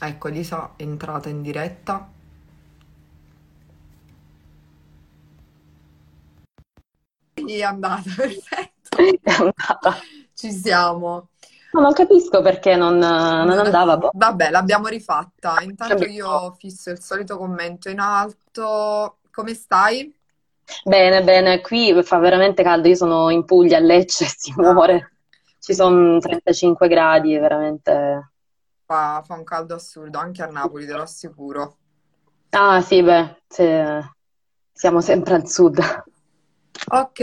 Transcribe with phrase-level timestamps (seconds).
[0.00, 2.08] Ecco, Elisa è entrata in diretta.
[7.34, 8.96] Quindi è andata, perfetto.
[8.96, 9.98] È andata.
[10.34, 11.28] Ci siamo.
[11.72, 13.96] No, non capisco perché non, non andava.
[13.96, 14.10] boh.
[14.14, 15.56] Vabbè, l'abbiamo rifatta.
[15.62, 19.18] Intanto io fisso il solito commento in alto.
[19.30, 20.12] Come stai?
[20.84, 22.88] Bene, bene, qui fa veramente caldo.
[22.88, 25.12] Io sono in Puglia, a Lecce, si muore.
[25.58, 28.30] Ci sono 35 gradi, è veramente.
[28.88, 31.78] Fa, fa un caldo assurdo, anche a Napoli, te lo assicuro.
[32.52, 34.02] Ah, sì, beh, se-
[34.72, 35.78] siamo sempre al sud.
[36.90, 37.20] Ok,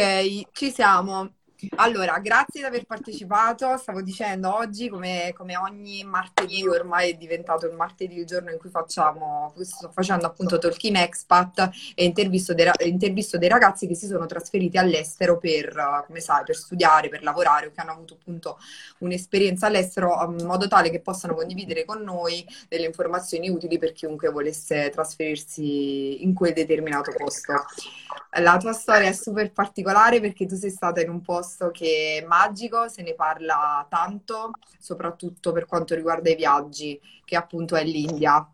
[0.54, 1.35] ci siamo.
[1.78, 3.78] Allora, grazie di aver partecipato.
[3.78, 8.58] Stavo dicendo, oggi, come, come ogni martedì, ormai è diventato il martedì il giorno in
[8.58, 14.08] cui facciamo, sto facendo appunto Talking Expat e intervisto dei, intervisto dei ragazzi che si
[14.08, 18.58] sono trasferiti all'estero per, come sai, per studiare, per lavorare o che hanno avuto appunto
[19.00, 24.30] un'esperienza all'estero in modo tale che possano condividere con noi delle informazioni utili per chiunque
[24.30, 27.54] volesse trasferirsi in quel determinato posto.
[28.40, 32.26] La tua storia è super particolare perché tu sei stata in un posto che è
[32.26, 38.48] magico, se ne parla tanto, soprattutto per quanto riguarda i viaggi, che appunto è l'India.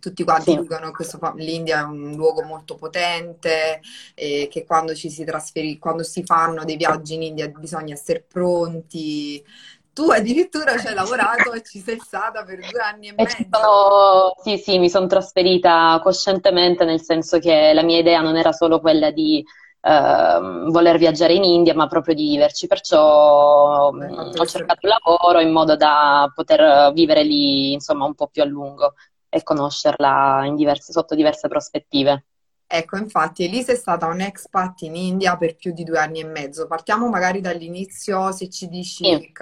[0.00, 0.56] Tutti quanti Sì.
[0.56, 1.04] dicono che
[1.36, 3.80] l'India è un luogo molto potente
[4.14, 8.22] e che quando ci si trasferisce, quando si fanno dei viaggi in India bisogna essere
[8.22, 9.44] pronti.
[9.92, 13.48] Tu addirittura ci hai lavorato e ci sei stata per due anni e E mezzo.
[13.50, 18.50] sono, sì, sì, mi sono trasferita coscientemente, nel senso che la mia idea non era
[18.52, 19.44] solo quella di
[19.80, 22.66] ehm, voler viaggiare in India, ma proprio di viverci.
[22.66, 28.14] Perciò Hai mm, ho cercato un lavoro in modo da poter vivere lì, insomma, un
[28.14, 28.94] po' più a lungo
[29.28, 32.24] e conoscerla in diverse- sotto diverse prospettive.
[32.72, 36.24] Ecco, infatti Elisa è stata un expat in India per più di due anni e
[36.24, 36.68] mezzo.
[36.68, 39.32] Partiamo magari dall'inizio, se ci dici Sì.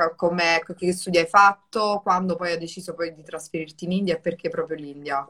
[0.74, 4.48] che studi hai fatto, quando poi hai deciso poi di trasferirti in India e perché
[4.48, 5.26] proprio l'India.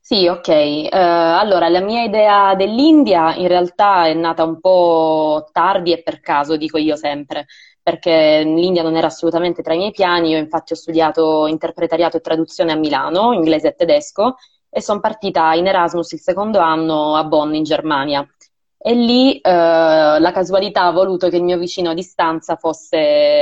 [0.00, 0.48] Sì, ok.
[0.48, 6.20] Eh, allora, la mia idea dell'India in realtà è nata un po' tardi e per
[6.20, 7.46] caso, dico io sempre,
[7.82, 10.30] perché l'India non era assolutamente tra i miei piani.
[10.30, 14.36] Io infatti ho studiato interpretariato e traduzione a Milano, inglese e tedesco,
[14.70, 18.26] e sono partita in Erasmus il secondo anno a Bonn, in Germania.
[18.78, 22.96] E lì eh, la casualità ha voluto che il mio vicino a distanza fosse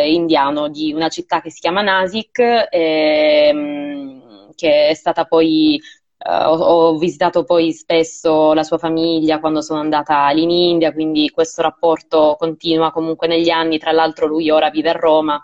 [0.07, 2.39] indiano di una città che si chiama Nasik,
[2.71, 4.21] e, mm,
[4.55, 5.79] che è stata poi
[6.27, 10.93] eh, ho, ho visitato poi spesso la sua famiglia quando sono andata lì in India,
[10.93, 13.79] quindi questo rapporto continua comunque negli anni.
[13.79, 15.43] Tra l'altro, lui ora vive a Roma,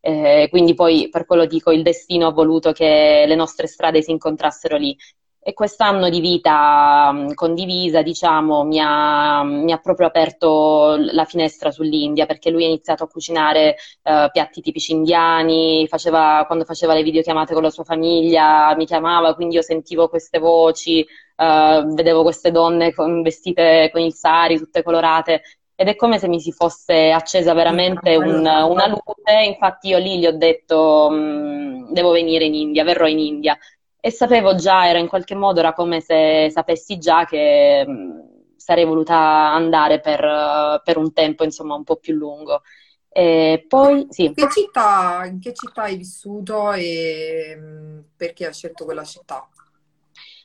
[0.00, 4.10] eh, quindi poi per quello dico il destino ha voluto che le nostre strade si
[4.10, 4.96] incontrassero lì.
[5.44, 11.72] E quest'anno di vita mh, condivisa, diciamo, mi ha, mi ha proprio aperto la finestra
[11.72, 17.02] sull'India, perché lui ha iniziato a cucinare eh, piatti tipici indiani, faceva, quando faceva le
[17.02, 21.00] videochiamate con la sua famiglia, mi chiamava, quindi io sentivo queste voci,
[21.36, 25.42] eh, vedevo queste donne con- vestite con il sari, tutte colorate,
[25.74, 29.42] ed è come se mi si fosse accesa veramente un- una luce.
[29.46, 33.58] Infatti io lì gli ho detto, "Mm, devo venire in India, verrò in India.
[34.04, 38.84] E sapevo già, era in qualche modo, era come se sapessi già che mh, sarei
[38.84, 42.62] voluta andare per, eh, per un tempo, insomma, un po' più lungo.
[43.08, 48.84] E poi, sì, Che città, in che città hai vissuto e mm, perché hai scelto
[48.84, 49.48] quella città?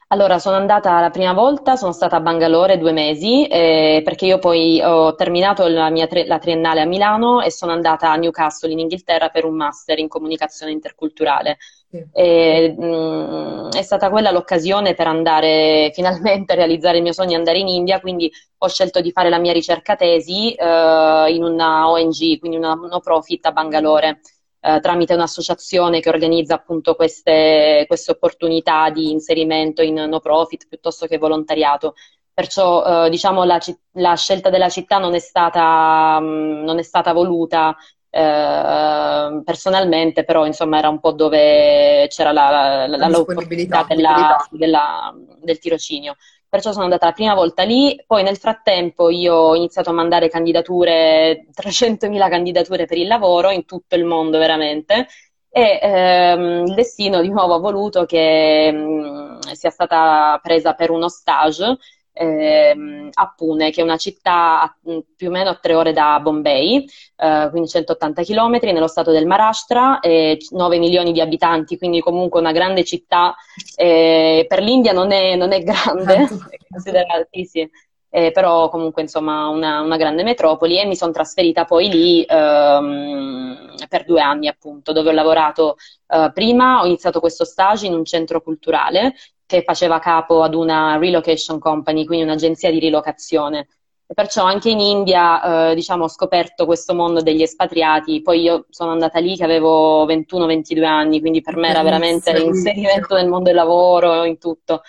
[0.10, 4.40] Allora sono andata la prima volta, sono stata a Bangalore due mesi, eh, perché io
[4.40, 8.72] poi ho terminato la mia tri- la triennale a Milano e sono andata a Newcastle
[8.72, 11.58] in Inghilterra per un master in comunicazione interculturale.
[11.90, 12.06] Sì.
[12.14, 17.36] E, mh, è stata quella l'occasione per andare finalmente a realizzare il mio sogno di
[17.36, 21.90] andare in India, quindi ho scelto di fare la mia ricerca tesi eh, in una
[21.90, 24.22] ONG, quindi una no profit a Bangalore,
[24.60, 31.06] eh, tramite un'associazione che organizza appunto queste, queste opportunità di inserimento in no profit piuttosto
[31.08, 31.94] che volontariato.
[32.34, 33.60] Perciò, eh, diciamo, la,
[33.94, 37.76] la scelta della città non è stata, mh, non è stata voluta
[38.10, 43.86] eh, personalmente, però insomma era un po' dove c'era la, la- la- La l'opportunità disponibilità,
[43.88, 46.16] della- della- del tirocinio.
[46.50, 50.30] Perciò sono andata la prima volta lì, poi nel frattempo io ho iniziato a mandare
[50.30, 55.08] candidature, 300.000 candidature per il lavoro in tutto il mondo veramente,
[55.50, 61.10] e ehm, il destino di nuovo ha voluto che mh, sia stata presa per uno
[61.10, 61.78] stage
[62.18, 65.94] ehm, a Pune, che è una città a- mh, più o meno a tre ore
[65.94, 66.86] da Bombay,
[67.18, 72.40] eh, quindi 180 km nello stato del Maharashtra, e 9 milioni di abitanti, quindi comunque
[72.40, 73.36] una grande città.
[73.76, 76.28] eh, per l'India non è, non è grande,
[77.32, 77.70] sì, sì.
[78.10, 83.76] eh, però comunque insomma una, una, grande metropoli e mi sono trasferita poi lì ehm,
[83.90, 85.78] per due anni appunto, dove ho lavorato
[86.08, 89.14] eh, prima, ho iniziato questo stage in un centro culturale
[89.48, 93.68] che faceva capo ad una relocation company, quindi un'agenzia di rilocazione.
[94.06, 98.22] E perciò anche in India, eh, diciamo, ho scoperto questo mondo degli espatriati.
[98.22, 103.16] Poi io sono andata lì che avevo 21-22 anni, quindi per me era veramente l'inserimento
[103.16, 104.82] nel mondo del lavoro, in tutto.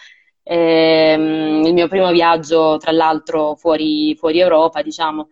[0.42, 5.28] E, um, il mio primo viaggio, tra l'altro, fuori, fuori Europa, diciamo.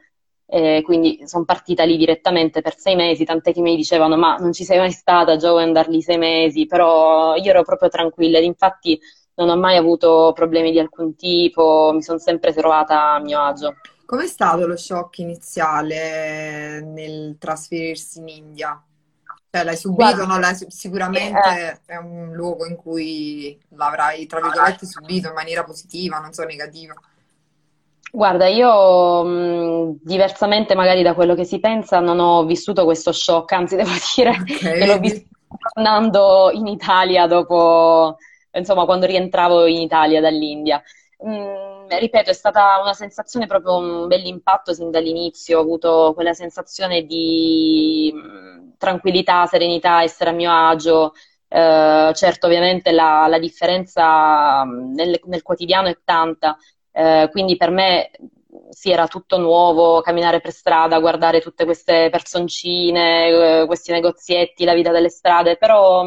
[0.49, 4.53] E quindi sono partita lì direttamente per sei mesi, tant'è che mi dicevano ma non
[4.53, 8.39] ci sei mai stata, già vuoi andare lì sei mesi, però io ero proprio tranquilla
[8.39, 8.99] ed infatti
[9.35, 13.75] non ho mai avuto problemi di alcun tipo, mi sono sempre trovata a mio agio.
[14.07, 18.81] Com'è stato lo shock iniziale nel trasferirsi in India?
[19.51, 20.39] Cioè, l'hai subito, Guarda, no?
[20.39, 21.93] L'hai, sicuramente eh.
[21.93, 26.95] è un luogo in cui l'avrai, tra virgolette, subito in maniera positiva, non so, negativa.
[28.17, 33.53] Guarda, io mh, diversamente magari da quello che si pensa, non ho vissuto questo shock,
[33.53, 35.37] anzi devo dire okay, che l'ho vissuto
[35.75, 38.17] tornando in Italia dopo
[38.53, 40.83] insomma, quando rientravo in Italia dall'India.
[41.27, 47.03] Mm, ripeto, è stata una sensazione proprio un bell'impatto sin dall'inizio, ho avuto quella sensazione
[47.05, 48.15] di
[48.79, 51.13] tranquillità, serenità, essere a mio agio.
[51.49, 56.57] Eh, certo, ovviamente la, la differenza nel, nel, quotidiano è tanta,
[56.97, 58.11] eh, quindi per me
[58.71, 64.75] sì, era tutto nuovo, camminare per strada, guardare tutte queste personcine, eh, questi negozietti, la
[64.75, 66.05] vita delle strade, però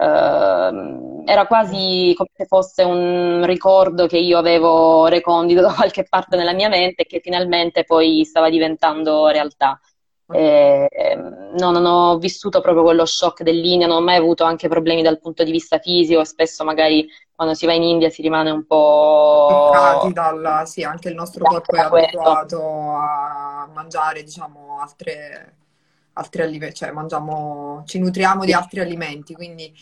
[0.00, 6.36] Uh, era quasi come se fosse un ricordo che io avevo recondito da qualche parte
[6.36, 9.78] nella mia mente e che finalmente poi stava diventando realtà.
[10.32, 10.88] E,
[11.58, 15.20] no, non ho vissuto proprio quello shock dell'India, non ho mai avuto anche problemi dal
[15.20, 19.70] punto di vista fisico, spesso magari quando si va in India si rimane un po'...
[19.72, 20.64] Toccati dalla...
[20.66, 25.54] sì, anche il nostro corpo è abituato a mangiare, diciamo, altre
[26.20, 29.72] altri alimenti, cioè mangiamo, ci nutriamo di altri alimenti, quindi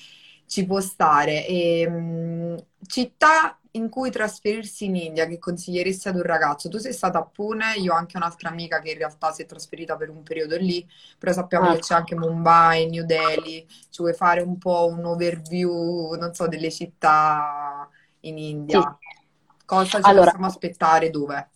[0.46, 1.46] ci può stare.
[1.46, 2.56] E, um,
[2.86, 6.69] città in cui trasferirsi in India che consiglieresti ad un ragazzo?
[6.69, 9.47] Tu sei stata a Pune, io ho anche un'altra amica che in realtà si è
[9.47, 10.87] trasferita per un periodo lì,
[11.19, 11.75] però sappiamo ah.
[11.75, 13.67] che c'è anche Mumbai, New Delhi.
[13.69, 17.88] Ci vuoi fare un po' un overview, non so, delle città
[18.20, 18.81] in India?
[18.81, 19.17] Sì.
[19.65, 21.11] Cosa ci allora, possiamo aspettare?
[21.11, 21.49] Dove?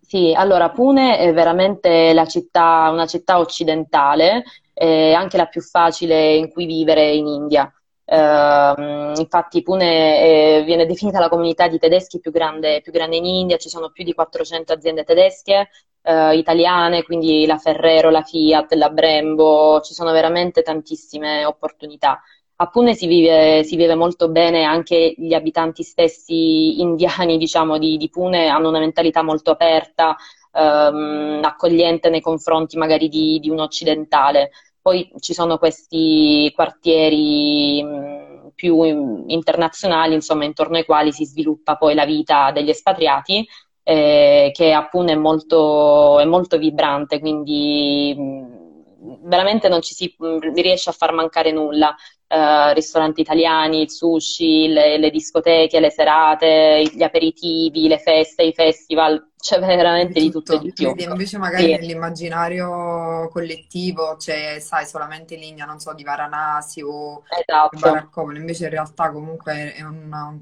[0.00, 4.42] Sì, allora Pune è veramente città, una città occidentale,
[4.72, 7.72] è anche la più facile in cui vivere in India.
[8.10, 13.26] Uh, infatti Pune è, viene definita la comunità di tedeschi più grande, più grande, in
[13.26, 15.68] India, ci sono più di 400 aziende tedesche,
[16.02, 22.22] uh, italiane, quindi la Ferrero, la Fiat, la Brembo, ci sono veramente tantissime opportunità.
[22.60, 27.98] A Pune si vive, si vive, molto bene, anche gli abitanti stessi indiani, diciamo, di,
[27.98, 30.16] di Pune hanno una mentalità molto aperta,
[30.52, 34.50] ehm, accogliente nei confronti magari di, di, un occidentale.
[34.88, 38.82] Poi ci sono questi quartieri mh, più
[39.26, 43.46] internazionali, insomma, intorno ai quali si sviluppa poi la vita degli espatriati,
[43.82, 50.14] eh, che a Pune è molto, è molto vibrante, quindi mh, veramente non ci si
[50.54, 51.94] riesce a far mancare nulla.
[52.26, 58.52] Eh, ristoranti italiani, il sushi, le, le, discoteche, le serate, gli aperitivi, le feste, i
[58.54, 61.10] festival, c'è veramente di tutto, di tutto e di più.
[61.10, 61.70] invece magari sì.
[61.70, 67.78] nell'immaginario collettivo c'è, sai, solamente linea, non so, di Varanasi o esatto.
[67.78, 70.36] Baraccopoli, invece in realtà comunque è una,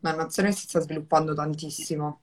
[0.00, 2.20] una nazione che si sta sviluppando tantissimo.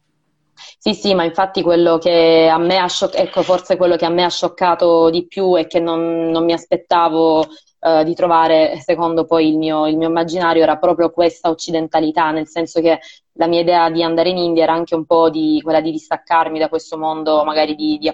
[0.77, 4.09] Sì, sì, ma infatti quello che a me ha scioccato, ecco, forse quello che a
[4.09, 7.47] me ha scioccato di più e che non, non mi aspettavo
[7.85, 12.47] eh, di trovare, secondo poi il mio, il mio, immaginario, era proprio questa occidentalità, nel
[12.47, 12.99] senso che
[13.33, 16.59] la mia idea di andare in India era anche un po' di quella di distaccarmi
[16.59, 18.11] da questo mondo magari di, di,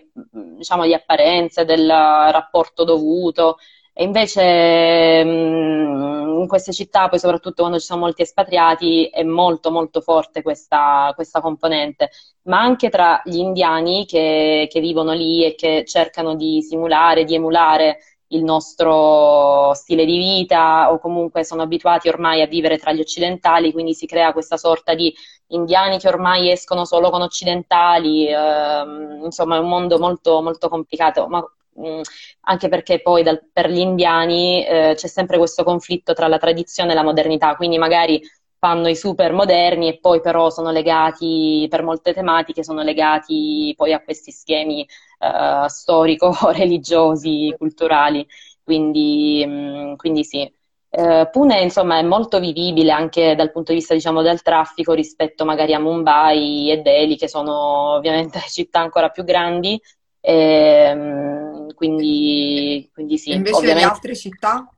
[0.58, 3.58] diciamo, di apparenze, del rapporto dovuto.
[3.94, 9.72] E invece mm, in queste città, poi soprattutto quando ci sono molti espatriati, è molto
[9.72, 12.10] molto forte questa, questa componente,
[12.44, 17.36] ma anche tra gli indiani che, che, vivono lì e che cercano di simulare, di
[17.36, 18.00] emulare
[18.30, 23.72] il nostro stile di vita o comunque sono abituati ormai a vivere tra gli occidentali,
[23.72, 25.14] quindi si crea questa sorta di
[25.48, 31.28] indiani che ormai escono solo con occidentali, ehm, insomma è un mondo molto, molto complicato,
[31.28, 31.40] ma
[31.74, 32.02] mh, mm,
[32.42, 36.92] anche perché poi dal, per gli indiani eh, c'è sempre questo conflitto tra la tradizione
[36.92, 38.22] e la modernità, quindi magari
[38.60, 43.94] fanno i super moderni e poi però sono legati, per molte tematiche, sono legati poi
[43.94, 44.86] a questi schemi
[45.20, 48.28] uh, storico-religiosi, culturali.
[48.62, 50.52] Quindi, mh, mm, quindi sì.
[50.92, 55.46] Eh, Pune, insomma, è molto vivibile anche dal punto di vista, diciamo, del traffico rispetto
[55.46, 59.80] magari a Mumbai e Delhi, che sono ovviamente città ancora più grandi.
[60.20, 63.32] E, ehm, quindi, quindi sì.
[63.32, 63.86] Invece ovviamente...
[63.86, 64.70] le altre città?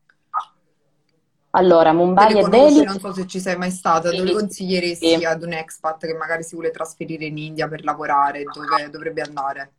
[1.52, 2.84] Allora, Mumbai e Delhi.
[2.84, 5.26] Non so se ci sei mai stata, sì, dove consiglieresti sì.
[5.26, 9.72] ad un expat che magari si vuole trasferire in India per lavorare, dove dovrebbe andare?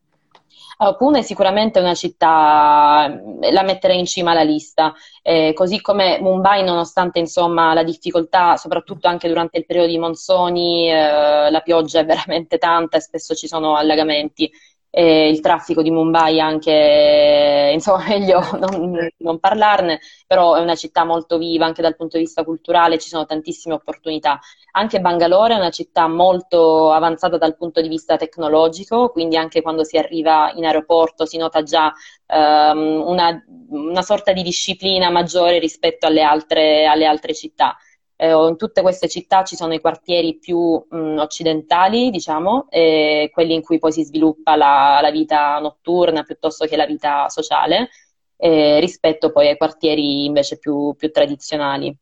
[0.79, 3.09] Allora, Pune è sicuramente una città,
[3.51, 9.09] la metterei in cima alla lista, eh, così come Mumbai, nonostante insomma, la difficoltà, soprattutto
[9.09, 13.47] anche durante il periodo di monsoni, eh, la pioggia è veramente tanta e spesso ci
[13.47, 14.51] sono allagamenti
[14.95, 21.05] eh, il traffico di Mumbai anche, insomma, meglio non, non, parlarne, però è una città
[21.05, 24.39] molto viva anche dal punto di vista culturale, ci sono tantissime opportunità.
[24.73, 29.83] Anche Bangalore è una città molto avanzata dal punto di vista tecnologico, quindi anche quando
[29.83, 31.91] si arriva in aeroporto si nota già
[32.27, 37.77] um, una, una, sorta di disciplina maggiore rispetto alle altre, alle altre città
[38.23, 43.63] eh, in tutte queste città ci sono i quartieri più mh, occidentali, diciamo, quelli in
[43.63, 47.89] cui poi si sviluppa la, la vita notturna piuttosto che la vita sociale,
[48.37, 51.97] eh, rispetto poi ai quartieri invece più, più tradizionali.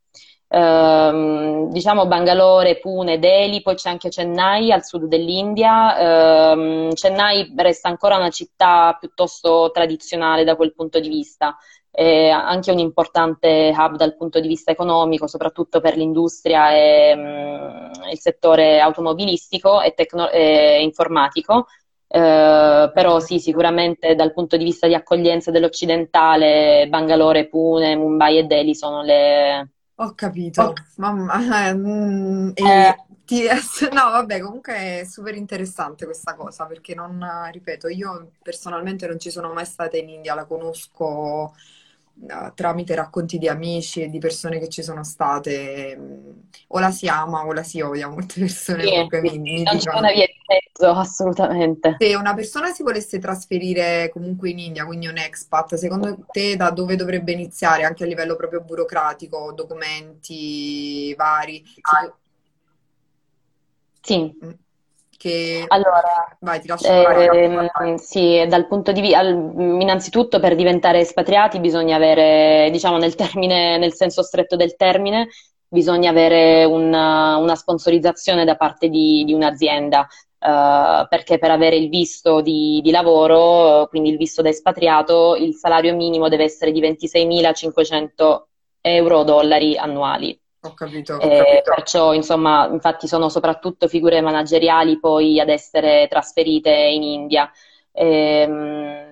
[0.51, 6.55] Uh, diciamo Bangalore, Pune, Delhi, poi c'è anche Chennai al sud dell'India.
[6.55, 11.57] Uh, Chennai resta ancora una città piuttosto tradizionale da quel punto di vista,
[11.91, 17.21] è anche un importante hub dal punto di vista economico, soprattutto per l'industria e mh,
[17.21, 21.67] mm, il settore automobilistico e, tecno- e informatico.
[22.13, 28.45] Eh, però sì, sicuramente dal punto di vista di accoglienza dell'occidentale, Bangalore, Pune, Mumbai e
[28.45, 29.69] Delhi sono le...
[29.97, 30.73] Ho capito, oh.
[30.97, 31.69] mamma.
[31.69, 33.05] Eh, mm, eh.
[33.25, 33.45] Ti,
[33.93, 39.31] no, vabbè, comunque è super interessante questa cosa perché non, ripeto, io personalmente non ci
[39.31, 41.55] sono mai stata in India, la conosco
[42.55, 46.31] tramite racconti di amici e di persone che ci sono state, mm,
[46.69, 49.79] o la si ama o la si odia, molte persone sì, comunque mi, mi non
[49.79, 51.97] c'è una via di mezzo, assolutamente.
[51.99, 56.71] Se una persona si volesse trasferire comunque in India, quindi un expat, secondo te da
[56.71, 61.65] dove dovrebbe iniziare, anche a livello proprio burocratico, documenti vari?
[64.03, 64.37] Sì.
[64.45, 64.51] Mm.
[65.21, 65.67] Che...
[65.69, 71.97] Allora, Vai, ti lascio eh, sì, dal punto di vista, innanzitutto per diventare espatriati bisogna
[71.97, 75.29] avere, diciamo nel termine, nel senso stretto del termine,
[75.69, 80.07] bisogna avere una, una sponsorizzazione da parte di, di un'azienda.
[80.43, 85.53] Uh, perché per avere il visto di, di, lavoro, quindi il visto da espatriato, il
[85.53, 88.43] salario minimo deve essere di 26.500
[88.81, 90.41] euro o dollari annuali.
[90.63, 91.75] Ho capito, ho eh, capito.
[91.75, 97.51] perciò, insomma, infatti sono soprattutto figure manageriali poi ad essere trasferite in India.
[97.93, 99.09] Ehm,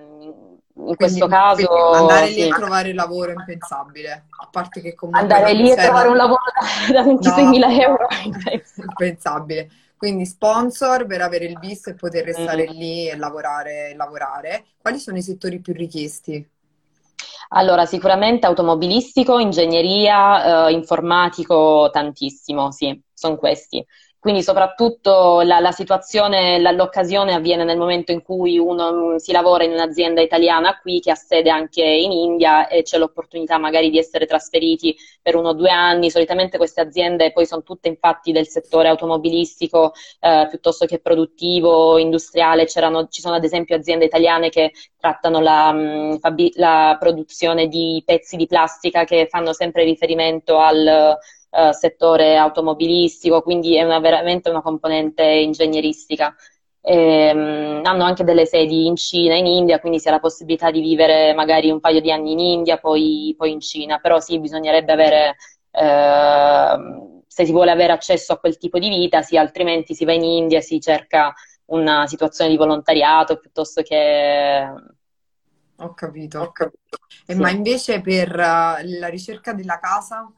[0.75, 2.49] in questo quindi, caso andare lì sì.
[2.49, 6.41] a trovare lavoro è impensabile a parte che comunque andare lì a trovare un lavoro
[6.53, 12.23] da, da 26.000 no, euro è impensabile quindi sponsor per avere il visto e poter
[12.23, 12.73] restare mm.
[12.73, 16.49] lì e lavorare, lavorare quali sono i settori più richiesti?
[17.49, 23.85] Allora, sicuramente automobilistico, ingegneria, eh, informatico, tantissimo, sì, sono questi.
[24.19, 29.63] Quindi soprattutto la, la situazione, la, l'occasione avviene nel momento in cui uno si lavora
[29.63, 33.97] in un'azienda italiana qui che ha sede anche in India e c'è l'opportunità magari di
[33.97, 36.11] essere trasferiti per uno o due anni.
[36.11, 42.65] Solitamente queste aziende poi sono tutte infatti del settore automobilistico eh, piuttosto che produttivo, industriale.
[42.65, 46.15] C'erano, ci sono ad esempio aziende italiane che trattano la, mm,
[46.55, 51.17] la produzione di pezzi di plastica che fanno sempre riferimento al
[51.49, 56.35] eh, settore automobilistico, quindi è una, veramente una componente ingegneristica.
[56.81, 60.19] E, um, hanno anche delle sedi in Cina e in India, quindi si ha la
[60.19, 64.19] possibilità di vivere magari un paio di anni in India, poi, poi in Cina, però
[64.19, 65.35] sì, bisognerebbe avere,
[65.71, 66.77] eh,
[67.27, 70.23] se si vuole avere accesso a quel tipo di vita, sì, altrimenti si va in
[70.23, 71.33] India, si cerca
[71.65, 74.67] una situazione di volontariato piuttosto che...
[75.81, 76.97] Ho capito, ho capito.
[77.25, 77.35] Sì.
[77.35, 80.31] Ma invece per uh, la ricerca della casa?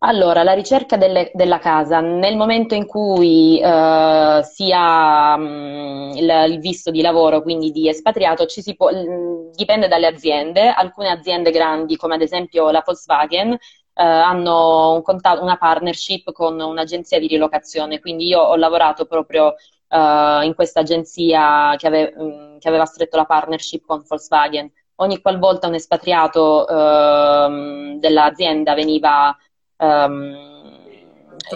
[0.00, 6.44] Allora, la ricerca delle, della casa, nel momento in cui eh, si ha mh, il,
[6.50, 8.44] il, visto di lavoro, quindi di espatriato,
[8.76, 10.68] può, mh, dipende dalle aziende.
[10.68, 13.58] Alcune aziende grandi, come ad esempio la Volkswagen, eh,
[13.94, 19.54] hanno un contatto, una partnership con un'agenzia di rilocazione, quindi io ho lavorato proprio
[19.88, 24.70] eh, in questa agenzia che, ave, mh, che, aveva stretto la partnership con Volkswagen.
[24.98, 29.36] Ogni qualvolta un espatriato ehm, dell'azienda veniva
[29.78, 30.54] um,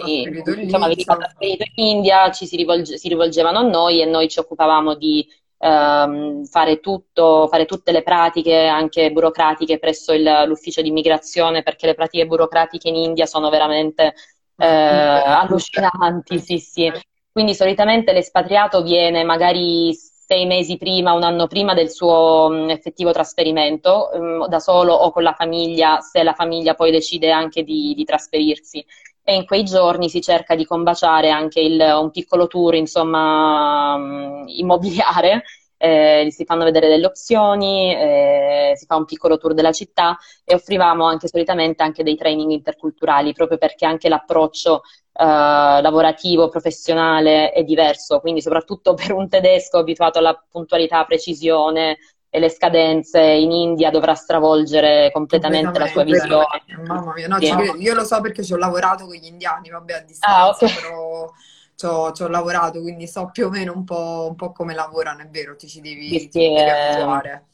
[0.05, 4.39] insomma, veniva trasferito in India, ci si, rivolge, si, rivolgevano a noi e noi ci
[4.39, 10.89] occupavamo di ehm, fare tutto, fare tutte le pratiche anche burocratiche presso il, l'ufficio di
[10.89, 14.13] immigrazione, perché le pratiche burocratiche in India sono veramente
[14.57, 16.91] eh, allucinanti, sì, sì.
[17.31, 19.93] Quindi solitamente l'espatriato viene magari
[20.31, 25.11] sei mesi prima, un anno prima del suo mh, effettivo trasferimento, mh, da solo o
[25.11, 28.85] con la famiglia, se la famiglia poi decide anche di, di trasferirsi.
[29.23, 34.45] E in quei giorni si cerca di combaciare anche il, un piccolo tour, insomma, mh,
[34.47, 35.43] immobiliare
[35.81, 40.53] eh, si fanno vedere delle opzioni, eh, si fa un piccolo tour della città e
[40.53, 44.83] offrivamo anche solitamente anche dei training interculturali, proprio perché anche l'approccio
[45.13, 45.23] eh,
[45.81, 51.97] lavorativo, professionale è diverso, quindi soprattutto per un tedesco abituato alla puntualità, precisione,
[52.33, 56.63] e le scadenze in India dovrà stravolgere completamente, la sua visione.
[56.85, 57.51] Mamma mia, no, sì.
[57.79, 60.73] io lo so perché ci ho lavorato con gli indiani, vabbè, a distanza, ah, okay.
[60.73, 61.29] però
[62.13, 65.27] ci ho lavorato, quindi so più o meno un po', un po come lavorano, è
[65.27, 67.45] vero, ti ci devi, sì, ti devi abituare.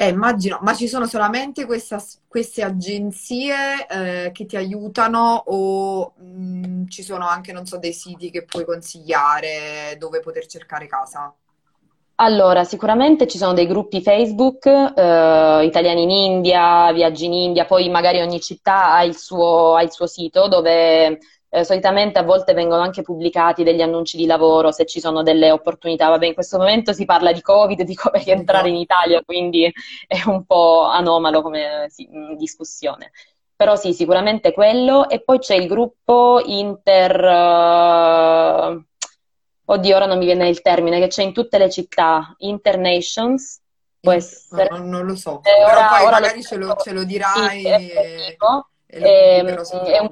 [0.00, 6.24] Eh, immagino, ma ci sono solamente questa, queste agenzie eh, che ti aiutano o mh,
[6.24, 11.34] mm, ci sono anche, non so, dei siti che puoi consigliare dove poter cercare casa?
[12.20, 17.88] Allora, sicuramente ci sono dei gruppi Facebook, eh, italiani in India, viaggi in India, poi
[17.88, 21.18] magari ogni città ha il suo, ha il suo sito dove
[21.50, 25.50] eh, solitamente a volte vengono anche pubblicati degli annunci di lavoro se ci sono delle
[25.50, 26.08] opportunità.
[26.08, 29.72] Vabbè, in questo momento si parla di Covid, di come rientrare in Italia, quindi
[30.06, 33.12] è un po' anomalo come sì, discussione.
[33.56, 35.08] Però sì, sicuramente quello.
[35.08, 37.24] E poi c'è il gruppo Inter...
[38.74, 38.86] Uh...
[39.70, 43.60] Oddio, ora non mi viene il termine, che c'è in tutte le città, Internations,
[44.00, 44.66] può essere...
[44.70, 46.42] No, non lo so, eh, però ora, poi ora magari lo...
[46.42, 47.60] Ce, lo, ce lo dirai.
[47.60, 48.36] Sì, e...
[48.90, 50.08] E è, è un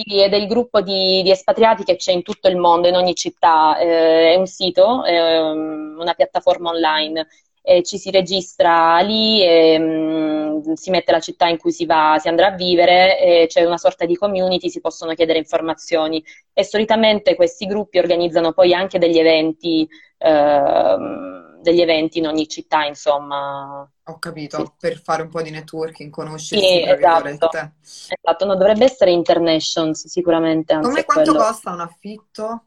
[0.00, 3.78] e del gruppo di, di, espatriati che c'è in tutto il mondo, in ogni città.
[3.78, 7.26] Eh, è un sito, è una piattaforma online.
[7.64, 11.86] E ci si registra lì, e, mh, mm, si mette la città in cui si,
[11.86, 16.64] va, si andrà a vivere, c'è una sorta di community, si possono chiedere informazioni e
[16.64, 19.88] solitamente questi gruppi organizzano poi anche degli eventi.
[20.18, 21.31] Eh,
[21.62, 23.88] degli eventi in ogni città, insomma.
[24.04, 24.72] Ho capito, sì.
[24.78, 27.48] per fare un po' di networking, conoscersi, sì, esatto.
[27.48, 30.78] esatto, no, dovrebbe essere Internations sicuramente.
[30.78, 31.46] Come quanto quello.
[31.46, 32.64] costa un affitto?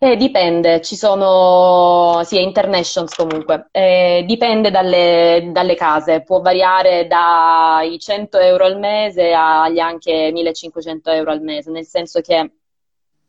[0.00, 7.98] Eh, dipende, ci sono, sì, Internations comunque, eh, dipende dalle, dalle, case, può variare dai
[7.98, 12.52] 100 euro al mese agli anche 1500 euro al mese, nel senso che...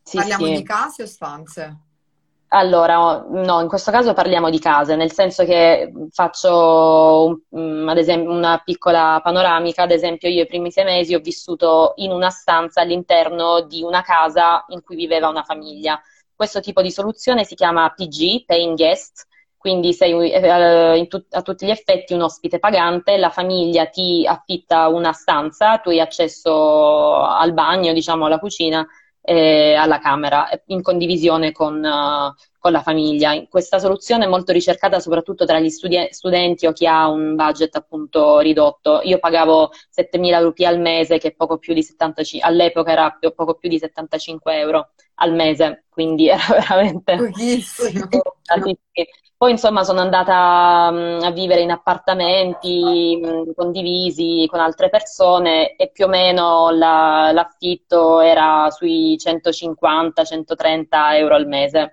[0.04, 0.52] Sì, Parliamo sì.
[0.54, 1.78] di case o stanze?
[2.52, 8.32] Allora, no, in questo caso parliamo di case, nel senso che faccio un, ad esempio
[8.32, 12.82] una piccola panoramica, ad esempio io i primi sei mesi ho vissuto in una stanza
[12.82, 16.02] all'interno di una casa in cui viveva una famiglia.
[16.34, 21.68] Questo tipo di soluzione si chiama PG, Paying Guest, quindi sei eh, tu- a tutti
[21.68, 27.54] gli effetti un ospite pagante, la famiglia ti affitta una stanza, tu hai accesso al
[27.54, 28.88] bagno, diciamo alla cucina
[29.30, 33.46] eh, alla Camera in condivisione con, uh, con, la famiglia.
[33.48, 37.76] Questa soluzione è molto ricercata soprattutto tra gli studi- studenti o chi ha un budget
[37.76, 39.02] appunto ridotto.
[39.04, 43.70] Io pagavo 7.000 rupie al mese, che poco più di 75, all'epoca era poco più
[43.70, 48.08] di 75 euro al mese, quindi era veramente pochissimo.
[49.40, 55.90] Poi insomma sono andata mh, a vivere in appartamenti mh, condivisi con altre persone e
[55.92, 61.92] più o meno la, l'affitto era sui 150-130 euro al mese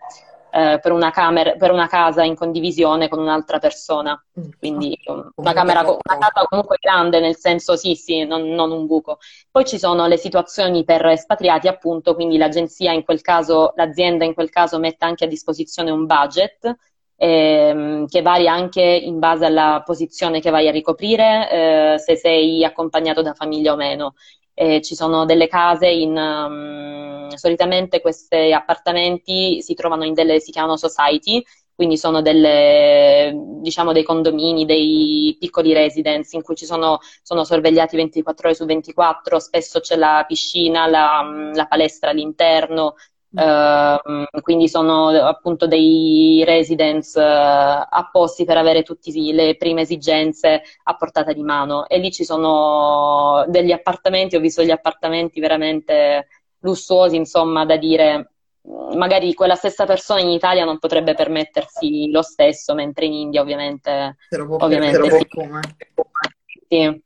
[0.50, 4.20] eh, per, una camera, per, una casa in condivisione con un'altra persona.
[4.40, 4.50] Mm.
[4.58, 4.98] Quindi
[5.36, 9.18] una, camera, una casa comunque grande, nel senso sì, sì, non, non, un buco.
[9.52, 14.34] Poi ci sono le situazioni per espatriati, appunto, quindi l'agenzia in quel caso, l'azienda in
[14.34, 16.74] quel caso mette anche a disposizione un budget
[17.16, 22.64] ehm, che varia anche in base alla posizione che vai a ricoprire, eh, se sei
[22.64, 24.14] accompagnato da famiglia o meno.
[24.58, 30.50] Eh, ci sono delle case in um, solitamente questi appartamenti si trovano in delle si
[30.50, 36.98] chiamano society, quindi sono delle, diciamo, dei condomini, dei piccoli residence in cui ci sono,
[37.22, 42.94] sono sorvegliati 24 ore su 24, spesso c'è la piscina, la, la palestra all'interno,
[43.36, 50.96] Uh, quindi sono appunto dei residence uh, apposti per avere tutte le prime esigenze a
[50.96, 56.28] portata di mano e lì ci sono degli appartamenti, ho visto degli appartamenti veramente
[56.60, 58.30] lussuosi, insomma, da dire
[58.94, 64.16] magari quella stessa persona in Italia non potrebbe permettersi lo stesso, mentre in India ovviamente,
[64.30, 65.26] ovviamente sì.
[66.68, 67.04] sì.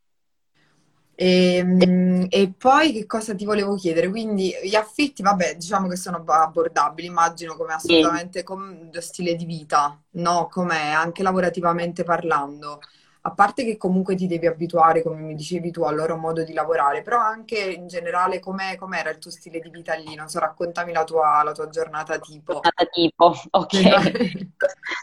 [1.21, 4.09] E, ehm, e, poi che cosa ti volevo chiedere?
[4.09, 10.01] Quindi gli affitti, vabbè, diciamo che sono abbordabili, immagino come assolutamente come stile di vita,
[10.13, 10.47] no?
[10.49, 12.79] Com'è, anche lavorativamente parlando
[13.23, 16.53] a parte che comunque ti devi abituare, come mi dicevi tu, al loro modo di
[16.53, 20.15] lavorare, però anche in generale com'è, com'era il tuo stile di vita lì?
[20.15, 22.53] Non so, raccontami la tua, la tua giornata tipo.
[22.53, 24.55] Giornata tipo, ok.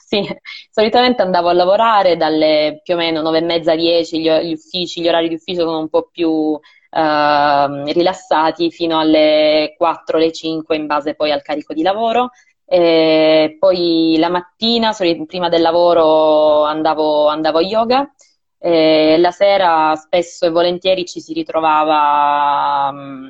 [0.05, 0.27] sì,
[0.71, 5.01] solitamente andavo a lavorare dalle più o meno nove e mezza, dieci, gli, gli uffici,
[5.01, 6.59] gli orari di ufficio sono un po' più
[6.91, 12.31] Uh, rilassati fino alle 4, le 5 in base poi al carico di lavoro
[12.71, 14.93] e poi la mattina,
[15.27, 18.13] prima del lavoro, andavo, andavo a yoga.
[18.61, 23.29] E la sera spesso e volentieri ci si ritrovava mm,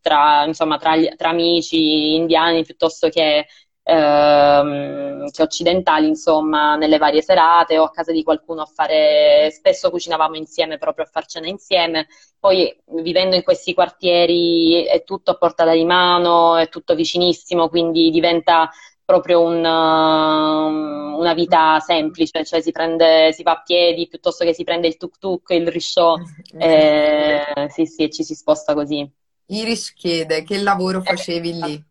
[0.00, 3.46] tra, insomma, tra, tra amici indiani piuttosto che
[3.88, 9.90] ehm, che occidentali, insomma, nelle varie serate o a casa di qualcuno a fare, spesso
[9.90, 12.06] cucinavamo insieme proprio a far cena insieme.
[12.38, 18.10] Poi vivendo in questi quartieri è tutto a portata di mano, è tutto vicinissimo, quindi
[18.10, 18.70] diventa
[19.04, 24.64] proprio un, una vita semplice, cioè si, prende, si va a piedi piuttosto che si
[24.64, 26.14] prende il tuk tuk, il risciò,
[26.58, 29.10] eh, sì sì, ci si sposta così.
[29.46, 31.87] Iris chiede che lavoro facevi lì?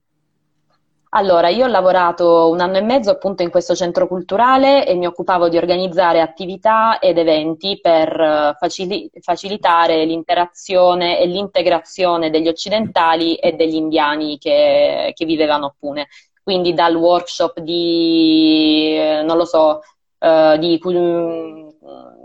[1.11, 5.05] Allora, io ho lavorato un anno e mezzo appunto in questo centro culturale e mi
[5.05, 13.35] occupavo di organizzare attività ed eventi per eh, facili- facilitare l'interazione e l'integrazione degli occidentali
[13.35, 16.07] e degli indiani che, che vivevano a Pune.
[16.43, 19.81] Quindi dal workshop di, eh, non lo so,
[20.19, 20.77] uh, di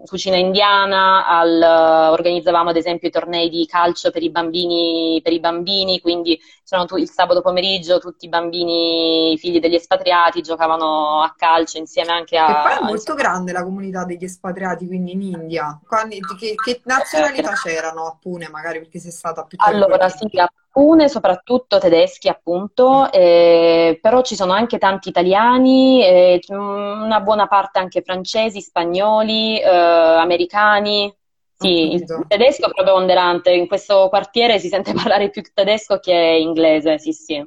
[0.06, 5.40] cucina indiana, al, organizzavamo ad esempio i tornei di calcio per i bambini, per i
[5.40, 6.38] bambini quindi
[6.86, 12.38] tu, il sabato pomeriggio tutti i bambini figli degli espatriati giocavano a calcio insieme anche
[12.38, 12.48] a...
[12.48, 15.78] E poi è molto grande la comunità degli espatriati, quindi in India.
[15.86, 20.50] Quando, che, che, nazionalità c'erano a Pune magari perché sei stata più Allora sì, a
[20.72, 27.78] Pune soprattutto tedeschi appunto, eh, però ci sono anche tanti italiani, eh, una buona parte
[27.78, 31.14] anche francesi, spagnoli, eh, americani.
[31.54, 33.52] Sì, il tedesco è proprio ponderante.
[33.52, 37.46] In questo quartiere si sente parlare più tedesco che inglese, sì, sì.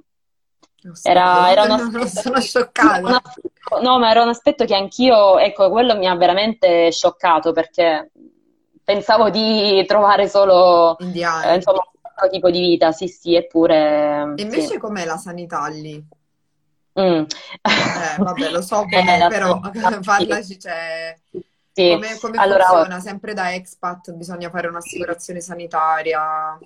[1.01, 3.21] Era, era un aspetto, sono scioccata.
[3.81, 8.11] no, ma era un aspetto che anch'io, ecco, quello mi ha veramente scioccato perché
[8.83, 11.47] pensavo di trovare solo Indiani.
[11.47, 11.83] Eh, insomma,
[12.15, 14.33] altro tipo di vita, sì, sì, eppure...
[14.37, 14.77] E invece sì.
[14.77, 16.03] com'è la sanità lì?
[16.99, 17.23] Mm.
[17.23, 17.25] Eh,
[18.17, 19.59] vabbè, lo so com'è, eh, però
[20.03, 21.17] parlaci, cioè...
[21.73, 21.89] Sì.
[21.91, 22.99] Come, come allora, funziona?
[23.01, 26.57] Sempre da expat bisogna fare un'assicurazione sanitaria?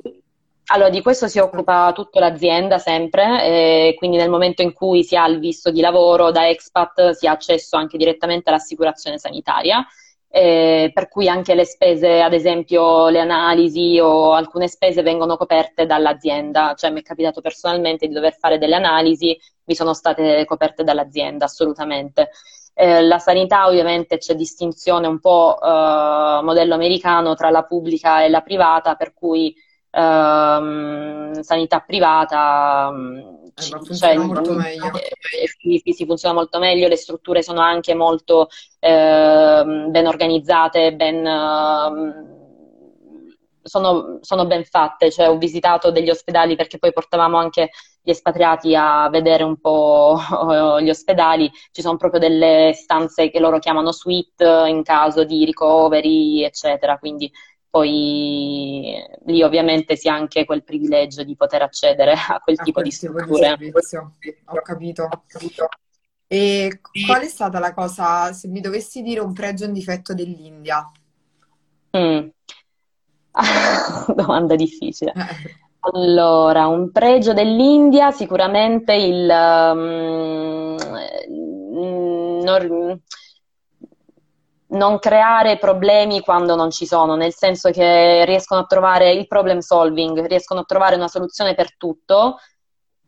[0.72, 5.16] Allora, di questo si occupa tutta l'azienda sempre, eh, quindi nel momento in cui si
[5.16, 9.84] ha il visto di lavoro da expat si ha accesso anche direttamente all'assicurazione sanitaria
[10.32, 15.86] eh, per cui anche le spese, ad esempio le analisi o alcune spese vengono coperte
[15.86, 20.84] dall'azienda, cioè mi è capitato personalmente di dover fare delle analisi, mi sono state coperte
[20.84, 22.30] dall'azienda, assolutamente.
[22.74, 28.30] Eh, la sanità ovviamente c'è distinzione un po' eh, modello americano tra la pubblica e
[28.30, 29.54] la privata, per cui
[29.92, 32.92] ehm, sanità privata
[33.60, 34.92] eh, cioè, molto meglio.
[34.94, 38.48] Eh, sì, si funziona molto meglio, le strutture sono anche molto
[38.80, 42.38] eh, ben organizzate, ben, eh,
[43.62, 47.70] sono, sono, ben fatte, cioè, ho visitato degli ospedali perché poi portavamo anche
[48.02, 50.20] gli espatriati a vedere un po'
[50.82, 56.44] gli ospedali, ci sono proprio delle stanze che loro chiamano suite in caso di ricoveri,
[56.44, 57.32] eccetera, quindi
[57.70, 62.80] poi lì ovviamente si ha anche quel privilegio di poter accedere a quel a tipo
[62.80, 63.58] quel di strutture.
[63.58, 63.72] Di
[64.46, 65.68] Ho capito, ho capito.
[66.28, 70.14] E qual è stata la cosa, se mi dovessi dire un pregio e un difetto
[70.14, 70.92] dell'India?
[71.98, 72.28] Mm.
[74.16, 75.14] Domanda difficile.
[75.16, 75.68] Eh.
[75.82, 79.28] Allora, un pregio dell'India sicuramente il...
[79.28, 80.76] Um,
[82.44, 83.02] non,
[84.70, 89.60] non creare problemi quando non ci sono, nel senso che riescono a trovare il problem
[89.60, 92.38] solving, riescono a trovare una soluzione per tutto,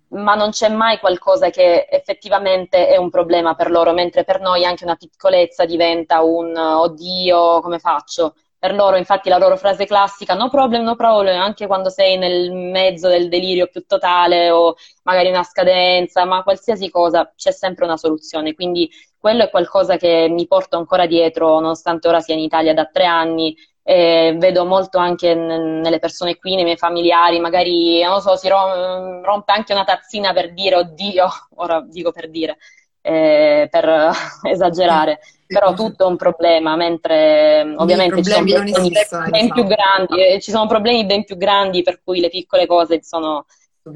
[0.10, 4.66] ma non c'è mai qualcosa che effettivamente è un problema per loro, mentre per noi
[4.66, 8.36] anche una piccolezza diventa un oddio, come faccio?
[8.58, 12.52] Per loro, infatti, la loro frase classica, no problem, no problem, anche quando sei nel
[12.52, 17.98] mezzo del delirio più totale o magari una scadenza, ma qualsiasi cosa, c'è sempre una
[17.98, 18.54] soluzione.
[18.54, 18.88] Quindi
[19.22, 23.06] quello è qualcosa che mi porto ancora dietro, nonostante ora sia in Italia da tre
[23.06, 23.56] anni.
[23.84, 28.48] E vedo molto anche n- nelle persone qui, nei miei familiari, magari, non so, si
[28.48, 32.58] rom- rompe anche una tazzina per dire, oddio, ora dico per dire,
[33.02, 34.12] eh, per
[34.44, 38.92] esagerare, però tutto è un problema, mentre ovviamente ci sono problemi
[39.30, 43.04] ben più grandi, eh, ci sono problemi ben più grandi per cui le piccole cose
[43.04, 43.46] sono,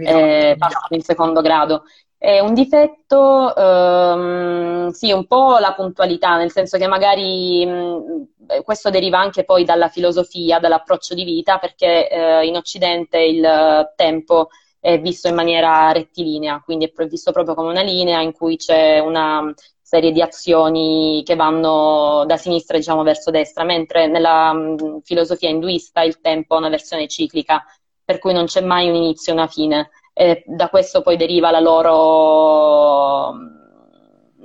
[0.02, 1.84] eh, passano in secondo grado.
[2.18, 8.90] È un difetto, ehm, sì, un po' la puntualità, nel senso che magari mh, questo
[8.90, 14.48] deriva anche poi dalla filosofia, dall'approccio di vita, perché eh, in Occidente il tempo
[14.80, 19.00] è visto in maniera rettilinea, quindi è visto proprio come una linea in cui c'è
[19.00, 25.50] una serie di azioni che vanno da sinistra diciamo verso destra, mentre nella mh, filosofia
[25.50, 27.64] induista il tempo ha una versione ciclica,
[28.04, 31.52] per cui non c'è mai un inizio e una fine e da questo poi deriva
[31.52, 33.34] la loro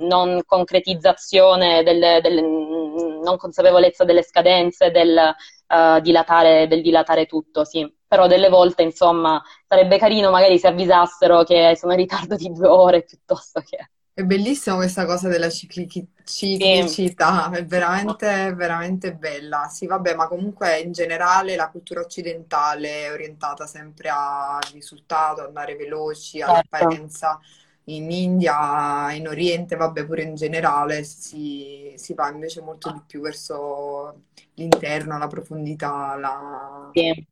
[0.01, 5.33] non concretizzazione, del, del, non consapevolezza delle scadenze, del,
[5.67, 7.89] uh, dilatare, del dilatare tutto, sì.
[8.05, 12.67] Però delle volte, insomma, sarebbe carino magari se avvisassero che sono in ritardo di due
[12.67, 13.90] ore piuttosto che...
[14.13, 19.69] È bellissima questa cosa della ciclici- ciclicità, è veramente, veramente bella.
[19.69, 25.75] Sì, vabbè, ma comunque in generale la cultura occidentale è orientata sempre al risultato, andare
[25.75, 27.39] veloci, all'apparenza.
[27.41, 27.59] Certo.
[27.85, 33.21] In India, in Oriente, vabbè, pure in generale si, si va invece molto di più
[33.21, 36.89] verso l'interno, la profondità, la...
[36.93, 37.27] Sì.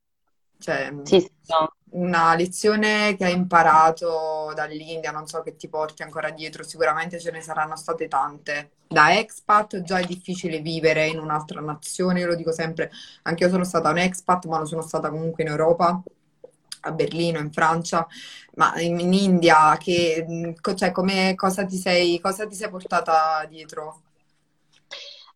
[0.57, 6.03] Cioè, sì, sì, no una lezione che hai imparato dall'India, non so che ti porti
[6.03, 8.71] ancora dietro, sicuramente ce ne saranno state tante.
[8.87, 12.91] Da expat già è difficile vivere in un'altra nazione, io lo dico sempre,
[13.23, 16.01] anche io sono stata un expat, ma lo sono stata comunque in Europa,
[16.81, 18.07] a Berlino, in Francia,
[18.55, 24.01] ma in, in India, che, cioè, come, cosa, ti sei, cosa ti sei portata dietro?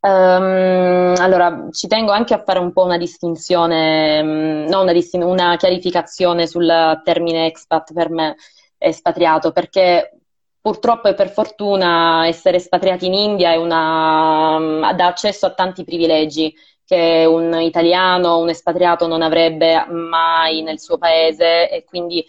[0.05, 5.23] Um, allora, ci tengo anche a fare un po' una distinzione, um, no una, distin-
[5.23, 8.35] una chiarificazione sul termine expat per me,
[8.77, 10.19] espatriato, perché
[10.59, 16.53] purtroppo e per fortuna essere espatriati in India una, um, dà accesso a tanti privilegi
[16.85, 22.25] che un italiano, un espatriato non avrebbe mai nel suo paese e quindi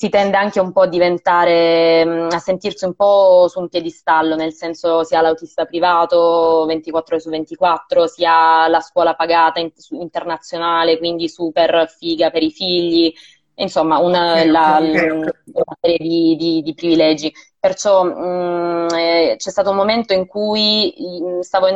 [0.00, 4.36] si tende anche un po' a diventare, mm, a sentirsi un po' su un piedistallo,
[4.36, 11.28] nel senso sia l'autista privato 24 ore su 24, sia la scuola pagata internazionale, quindi
[11.28, 13.12] super figa per i figli,
[13.56, 15.32] insomma una, okay, la, okay, okay.
[15.52, 17.32] una serie di, di, di, privilegi.
[17.58, 21.66] Perciò mh, mm, eh, c'è stato un momento in cui mm, stavo,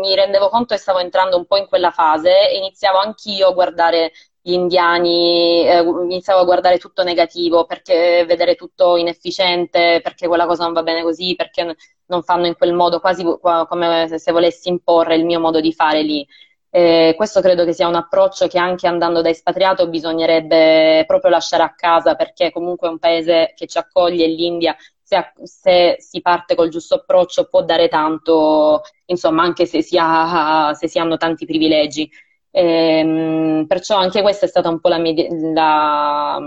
[0.00, 3.52] mi rendevo conto che stavo entrando un po' in quella fase e iniziavo anch'io a
[3.54, 10.46] guardare gli indiani, eh, iniziavo a guardare tutto negativo, perché vedere tutto inefficiente, perché quella
[10.46, 11.76] cosa non va bene così, perché
[12.06, 13.24] non fanno in quel modo, quasi
[13.68, 16.26] come se volessi imporre il mio modo di fare lì.
[16.72, 21.62] Eh, questo credo che sia un approccio che anche andando da espatriato bisognerebbe proprio lasciare
[21.62, 26.54] a casa, perché comunque è un paese che ci accoglie, l'India, se, se, si parte
[26.54, 31.44] col giusto approccio può dare tanto, insomma, anche se si, ha, se si hanno tanti
[31.46, 32.08] privilegi.
[32.52, 35.14] Ehm, perciò anche questa è stata un po' la, mia,
[35.52, 36.40] la,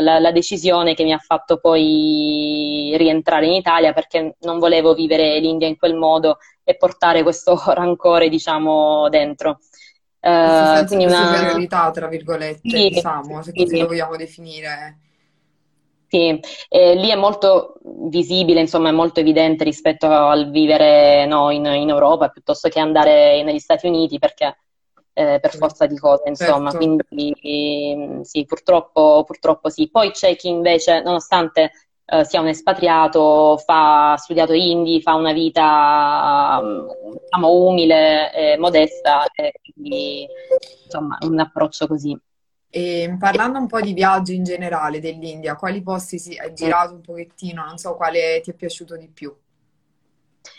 [0.00, 5.38] la, la, decisione che mi ha fatto poi rientrare in Italia perché non volevo vivere
[5.38, 9.60] l'India in quel modo e portare questo rancore, diciamo, dentro.
[10.20, 13.80] Uh, quindi una superiorità, tra virgolette, sì, diciamo, se così sì.
[13.80, 14.98] lo vogliamo definire.
[16.10, 21.64] Sì, eh, lì è molto visibile, insomma, è molto evidente rispetto al vivere no, in,
[21.66, 24.58] in, Europa piuttosto che andare negli Stati Uniti perché
[25.12, 27.04] eh, per forza di cose, insomma, certo.
[27.08, 29.88] quindi sì, purtroppo, purtroppo sì.
[29.88, 31.70] Poi c'è chi invece, nonostante
[32.06, 36.60] eh, sia un espatriato, fa, ha studiato hindi, fa una vita
[37.22, 40.26] diciamo umile, e modesta, e quindi
[40.86, 42.18] insomma un approccio così.
[42.72, 47.00] E parlando un po' di viaggi in generale dell'India, quali posti si, hai girato un
[47.00, 47.64] pochettino?
[47.64, 49.34] Non so quale ti è piaciuto di più.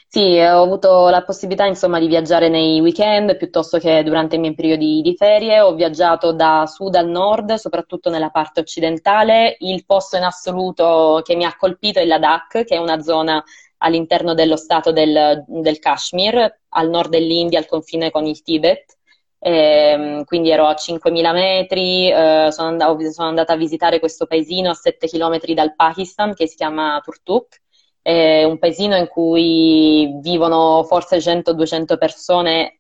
[0.08, 4.54] Sì, ho avuto la possibilità insomma di viaggiare nei weekend piuttosto che durante i miei
[4.54, 5.62] periodi di ferie.
[5.62, 9.56] Ho viaggiato da sud al nord, soprattutto nella parte occidentale.
[9.60, 13.42] Il posto in assoluto che mi ha colpito è Ladakh, che è una zona
[13.78, 18.98] all'interno dello stato del, del Kashmir, al nord dell'India, al confine con il Tibet
[19.44, 24.70] eh, quindi ero a 5.000 metri, eh, sono, and- sono, andata a visitare questo paesino
[24.70, 27.60] a 7 km dal Pakistan che si chiama Turtuk,
[28.04, 32.78] è un paesino in cui vivono forse 100-200 persone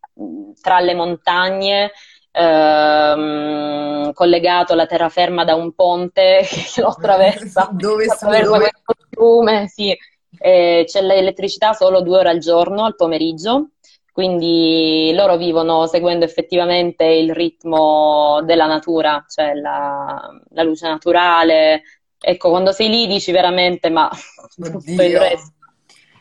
[0.61, 1.91] tra le montagne,
[2.31, 7.69] ehm, collegato alla terraferma da un ponte che lo attraversa.
[7.71, 9.97] dove attraversa questo fiume, sì.
[10.37, 13.71] Eh, c'è l'elettricità solo due ore al giorno, al pomeriggio,
[14.11, 21.83] quindi loro vivono seguendo effettivamente il ritmo della natura, cioè la, la luce naturale,
[22.19, 24.09] ecco, quando sei lì dici veramente, ma
[24.55, 25.53] tutto il resto.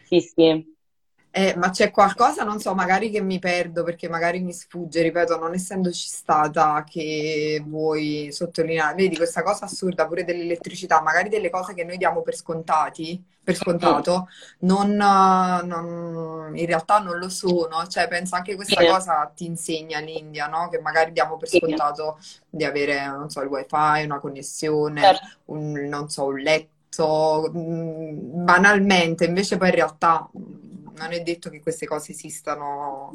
[0.05, 0.79] Sì, sì.
[1.33, 5.39] Eh, ma c'è qualcosa, non so, magari che mi perdo perché magari mi sfugge, ripeto,
[5.39, 8.97] non essendoci stata, che vuoi sottolineare.
[8.97, 13.55] Vedi questa cosa assurda pure dell'elettricità, magari delle cose che noi diamo per scontati, per
[13.55, 14.27] scontato,
[14.61, 17.87] non, non, in realtà non lo sono.
[17.87, 20.69] Cioè, penso anche questa cosa ti insegna l'India, no?
[20.69, 25.29] Che magari diamo per scontato di avere, non so, il wifi, una connessione, certo.
[25.47, 30.29] un, non so, un letto, mm, banalmente, invece poi in realtà
[30.97, 33.13] non è detto che queste cose esistano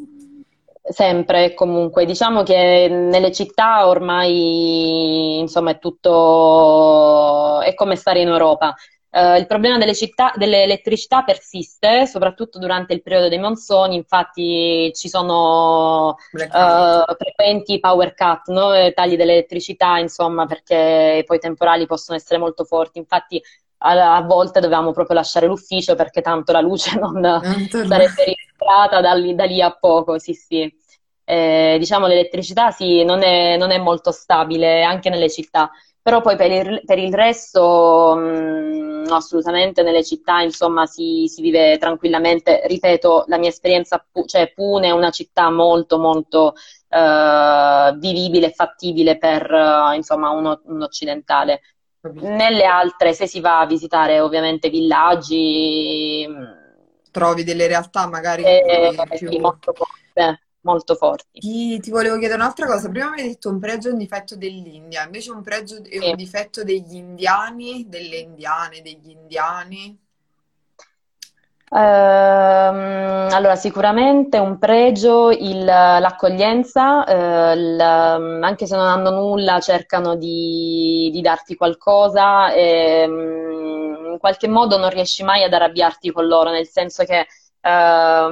[0.87, 2.05] sempre comunque.
[2.05, 8.75] Diciamo che nelle città ormai insomma è tutto è come stare in Europa.
[9.15, 15.07] Uh, il problema delle città, dell'elettricità persiste, soprattutto durante il periodo dei monsoni, infatti ci
[15.07, 18.71] sono uh, frequenti power cut, no?
[18.93, 22.97] tagli dell'elettricità, insomma, perché poi i temporali possono essere molto forti.
[22.99, 23.41] Infatti
[23.85, 29.01] a, a, volte dovevamo proprio lasciare l'ufficio perché tanto la luce non, non sarebbe rientrata
[29.01, 30.73] da lì, da lì, a poco, sì sì.
[31.27, 36.35] Eh, diciamo l'elettricità sì, non è, non è, molto stabile anche nelle città, però poi
[36.35, 42.61] per il, per il resto mh, no, assolutamente nelle città insomma si, si, vive tranquillamente,
[42.65, 46.53] ripeto la mia esperienza, cioè Pune è una città molto molto
[46.89, 51.61] uh, vivibile e fattibile per uh, insomma uno, un occidentale.
[52.13, 56.27] Nelle altre, se si va a visitare ovviamente villaggi,
[57.11, 59.29] trovi delle realtà magari eh, più...
[59.29, 61.39] sì, molto, forti, molto forti.
[61.39, 62.89] Ti, ti, volevo chiedere un'altra cosa.
[62.89, 66.09] Prima mi hai detto un pregio e un difetto dell'India, invece un pregio e sì.
[66.09, 69.97] un difetto degli indiani, delle indiane, degli indiani.
[71.75, 80.15] Uh, allora, sicuramente un pregio il, l'accoglienza, uh, il, anche se non hanno nulla, cercano
[80.15, 86.25] di, di darti qualcosa e um, in qualche modo non riesci mai ad arrabbiarti con
[86.27, 87.27] loro, nel senso che
[87.61, 87.67] uh,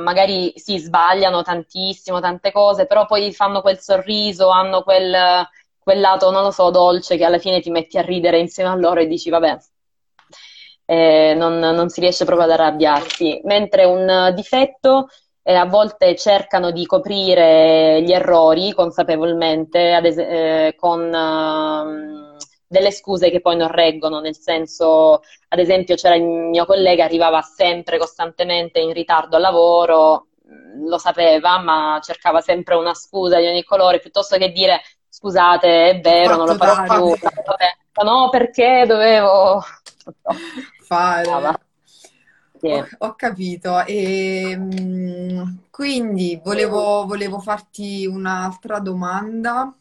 [0.01, 5.45] magari si sbagliano tantissimo, tante cose, però poi fanno quel sorriso, hanno quel,
[5.79, 8.75] quel lato, non lo so, dolce che alla fine ti metti a ridere insieme a
[8.75, 9.57] loro e dici, vabbè,
[10.85, 13.41] eh, non, non, si riesce proprio ad arrabbiarsi.
[13.43, 15.07] Mentre un difetto
[15.43, 23.29] eh, a volte cercano di coprire gli errori consapevolmente es- eh, con uh, delle scuse
[23.29, 28.79] che poi non reggono, nel senso, ad esempio c'era il mio collega, arrivava sempre costantemente
[28.79, 33.99] in ritardo al lavoro, mm, lo sapeva, ma cercava sempre una scusa di ogni colore,
[33.99, 37.15] piuttosto che dire scusate, è vero, non lo farò più.
[38.03, 39.61] No, perché dovevo
[40.83, 41.59] fare.
[42.59, 42.67] Sì.
[42.67, 43.83] Ho, ho, capito.
[43.85, 49.75] E, ehm, quindi volevo, volevo farti un'altra domanda.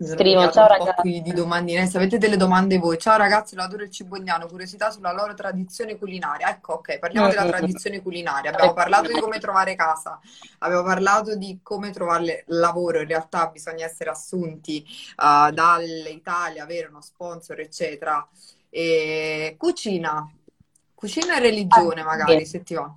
[0.00, 1.20] Scrivo, ciao ragazzi.
[1.22, 1.88] di domandine.
[1.88, 5.98] Se avete delle domande voi, ciao ragazzi, l'adoro il cibo indiano, curiosità sulla loro tradizione
[5.98, 6.50] culinaria.
[6.50, 8.52] Ecco, ok, parliamo della tradizione culinaria.
[8.52, 10.20] Abbiamo parlato di come trovare casa,
[10.58, 13.00] abbiamo parlato di come trovare lavoro.
[13.00, 18.24] In realtà bisogna essere assunti uh, dall'Italia, avere uno sponsor, eccetera.
[18.70, 20.30] E cucina,
[20.94, 22.46] cucina e religione ah, magari, sì.
[22.46, 22.92] se ti va.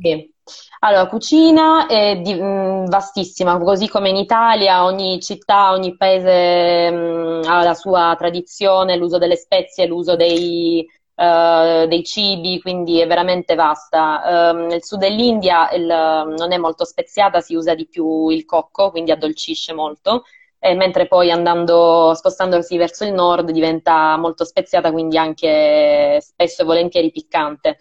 [0.00, 0.34] Sì.
[0.80, 6.90] Allora, cucina è di, mh, mm, vastissima, così come in Italia ogni città, ogni paese
[6.90, 13.00] mh, mm, ha la sua tradizione, l'uso delle spezie, l'uso dei, uh, dei cibi, quindi
[13.00, 14.52] è veramente vasta.
[14.52, 18.90] Uh, nel sud dell'India il, non è molto speziata, si usa di più il cocco,
[18.90, 20.24] quindi addolcisce molto
[20.66, 26.64] e mentre poi andando, spostandosi verso il nord diventa molto speziata, quindi anche spesso e
[26.64, 27.76] volentieri piccante.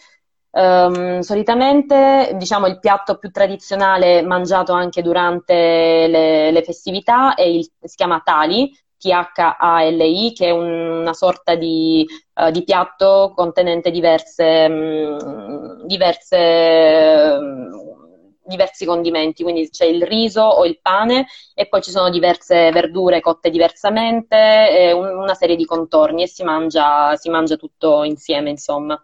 [0.52, 7.95] Um, solitamente, diciamo, il piatto più tradizionale mangiato anche durante le, le festività il, si
[7.95, 15.86] chiama Thali, T-H-A-L-I, che è un, una sorta di, uh, di, piatto contenente diverse, um,
[15.86, 17.85] diverse um,
[18.45, 23.19] diversi condimenti, quindi c'è il riso o il pane e poi ci sono diverse verdure
[23.19, 29.02] cotte diversamente, una serie di contorni e si mangia, si mangia tutto insieme, insomma.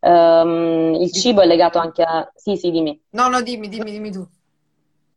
[0.00, 2.30] Um, il cibo è legato anche a...
[2.34, 2.98] Sì, sì, dimmi.
[3.10, 4.26] No, no, dimmi, dimmi, dimmi tu.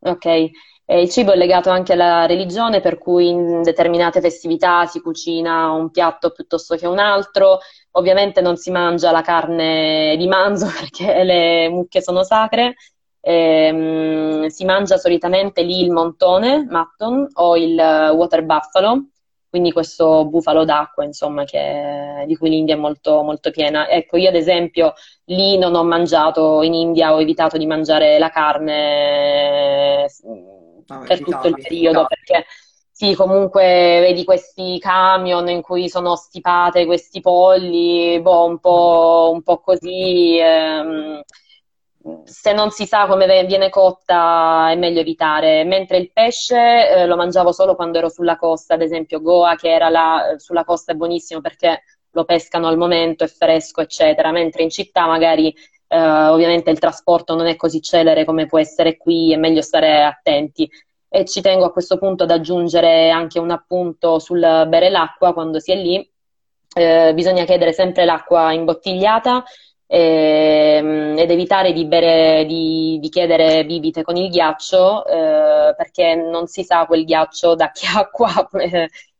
[0.00, 0.50] Ok.
[0.86, 5.70] Eh, il cibo è legato anche alla religione, per cui in determinate festività si cucina
[5.70, 7.60] un piatto piuttosto che un altro.
[7.92, 12.74] Ovviamente non si mangia la carne di manzo perché le mucche sono sacre,
[13.26, 19.06] Ehm, si mangia solitamente lì il montone, mutton, o il water buffalo,
[19.48, 23.88] quindi questo bufalo d'acqua, insomma, che, di cui l'India è molto, molto piena.
[23.88, 24.92] Ecco, io ad esempio
[25.26, 31.46] lì non ho mangiato, in India ho evitato di mangiare la carne no, per tutto
[31.48, 32.44] il periodo, perché
[32.90, 33.62] sì, comunque
[34.02, 40.36] vedi questi camion in cui sono stipate questi polli, boh, un po', un po così.
[40.38, 41.22] Ehm,
[42.24, 47.16] se non si sa come viene cotta è meglio evitare, mentre il pesce eh, lo
[47.16, 50.96] mangiavo solo quando ero sulla costa, ad esempio Goa che era là sulla costa è
[50.96, 55.54] buonissimo perché lo pescano al momento, è fresco, eccetera, mentre in città magari
[55.88, 60.02] eh, ovviamente il trasporto non è così celere come può essere qui, è meglio stare
[60.02, 60.70] attenti.
[61.08, 65.58] E ci tengo a questo punto ad aggiungere anche un appunto sul bere l'acqua quando
[65.58, 66.08] si è lì.
[66.76, 69.44] Eh, bisogna chiedere sempre l'acqua imbottigliata
[69.86, 76.46] eh, ed evitare di, bere, di, di, chiedere bibite con il ghiaccio eh, perché non
[76.46, 78.48] si sa quel ghiaccio da che acqua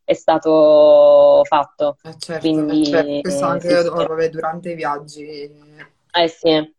[0.04, 1.96] è stato fatto.
[2.02, 3.20] Eh certo, Quindi, certo.
[3.20, 3.88] questo anche sì, sì.
[3.88, 5.50] Vabbè, durante i viaggi.
[6.12, 6.72] Eh sì.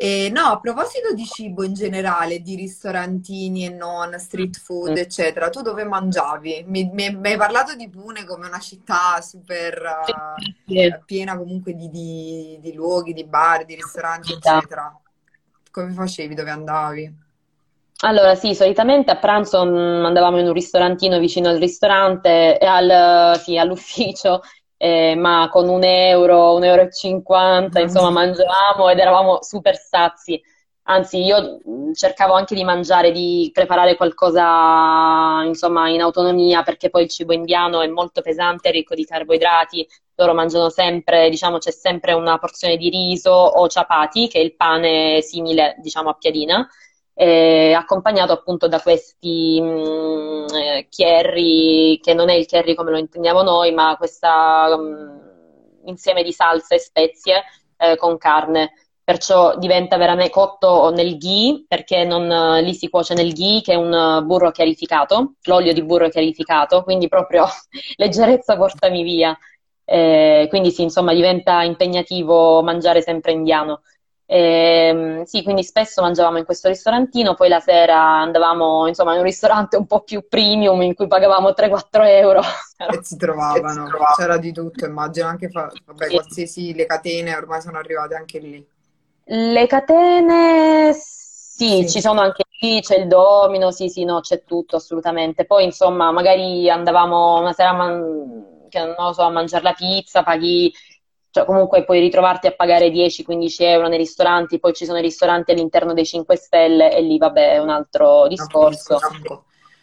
[0.00, 4.96] E no, a proposito di cibo in generale, di ristorantini e non, street food, mm.
[4.96, 6.66] eccetera, tu dove mangiavi?
[6.68, 11.90] Mi, mi, mi, hai parlato di Pune come una città super uh, piena comunque di,
[11.90, 14.96] di, di, luoghi, di bar, di ristoranti, eccetera.
[15.68, 16.32] Come facevi?
[16.32, 17.14] Dove andavi?
[18.02, 23.58] Allora, sì, solitamente a pranzo mm, andavamo in un ristorantino vicino al ristorante, al, sì,
[23.58, 24.42] all'ufficio
[24.78, 30.40] eh, ma con un euro, un euro e cinquanta, insomma, mangiavamo ed eravamo super sazi.
[30.84, 31.58] Anzi, io
[31.92, 37.82] cercavo anche di mangiare, di preparare qualcosa, insomma, in autonomia, perché poi il cibo indiano
[37.82, 39.86] è molto pesante, ricco di carboidrati.
[40.14, 44.56] Loro mangiano sempre, diciamo, c'è sempre una porzione di riso o chapati, che è il
[44.56, 46.66] pane simile, diciamo, a piadina
[47.20, 52.92] eh, accompagnato appunto da questi mh, mm, eh, curry, che non è il curry come
[52.92, 54.28] lo intendiamo noi, ma questo
[54.78, 55.18] mm,
[55.86, 57.42] insieme di salsa e spezie
[57.76, 58.72] eh, con carne.
[59.02, 63.76] Perciò diventa veramente cotto nel ghee, perché non, lì si cuoce nel ghee, che è
[63.76, 67.46] un burro chiarificato, l'olio di burro chiarificato, quindi proprio
[67.96, 69.36] leggerezza portami via.
[69.84, 73.80] Eh, quindi sì, insomma, diventa impegnativo mangiare sempre indiano.
[74.30, 79.20] E, ehm, sì, quindi spesso mangiavamo in questo ristorantino, poi la sera andavamo insomma in
[79.20, 82.42] un ristorante un po' più premium in cui pagavamo 3-4 euro.
[82.76, 85.72] E si trovavano, c'era di tutto, immagino anche, fa...
[85.86, 88.66] vabbè, qualsiasi, le catene ormai sono arrivate anche lì.
[89.24, 94.44] Le catene, sì, sì, ci sono anche lì, c'è il domino, sì, sì, no, c'è
[94.44, 95.46] tutto assolutamente.
[95.46, 98.66] Poi insomma, magari andavamo una sera man...
[98.68, 100.72] che, non so, a mangiare la pizza, paghi
[101.38, 105.52] cioè comunque puoi ritrovarti a pagare 10-15 euro nei ristoranti, poi ci sono i ristoranti
[105.52, 108.98] all'interno dei 5 Stelle e lì vabbè è un altro discorso.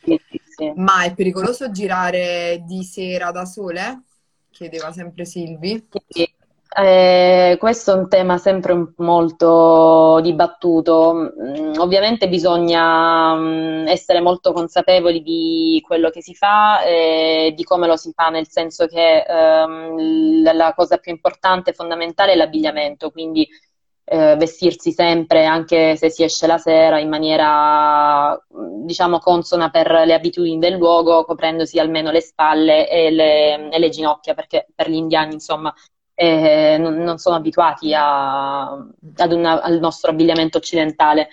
[0.03, 0.73] Sì, sì, sì.
[0.75, 4.03] Ma è pericoloso girare di sera da sole?
[4.51, 5.87] Chiedeva sempre Silvi.
[6.07, 6.34] Sì,
[6.67, 11.13] eh, questo è un tema sempre molto dibattuto.
[11.13, 17.87] Mm, ovviamente bisogna mm, essere molto consapevoli di quello che si fa e di come
[17.87, 23.09] lo si fa, nel senso che ehm, la cosa più importante e fondamentale è l'abbigliamento,
[23.11, 23.47] quindi
[24.07, 28.37] eh, vestirsi sempre, anche se si esce la sera, in maniera
[28.83, 33.89] diciamo consona per le abitudini del luogo, coprendosi almeno le spalle e le, e le
[33.89, 35.73] ginocchia, perché per gli indiani, insomma,
[36.15, 38.73] eh, non, non, sono abituati a,
[39.29, 41.29] una, al nostro abbigliamento occidentale.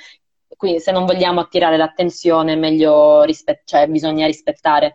[0.56, 4.94] Quindi se non vogliamo attirare l'attenzione, meglio rispe- cioè, bisogna rispettare.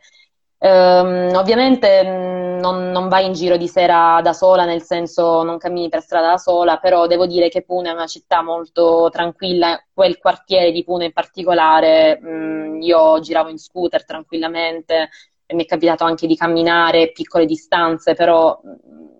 [0.59, 5.59] Um, ovviamente mm, non, non, vai in giro di sera da sola, nel senso non
[5.59, 9.79] cammini per strada da sola, però devo dire che Pune è una città molto tranquilla,
[9.93, 15.09] quel quartiere di Pune in particolare, um, io giravo in scooter tranquillamente,
[15.53, 18.59] mi è capitato anche di camminare piccole distanze, però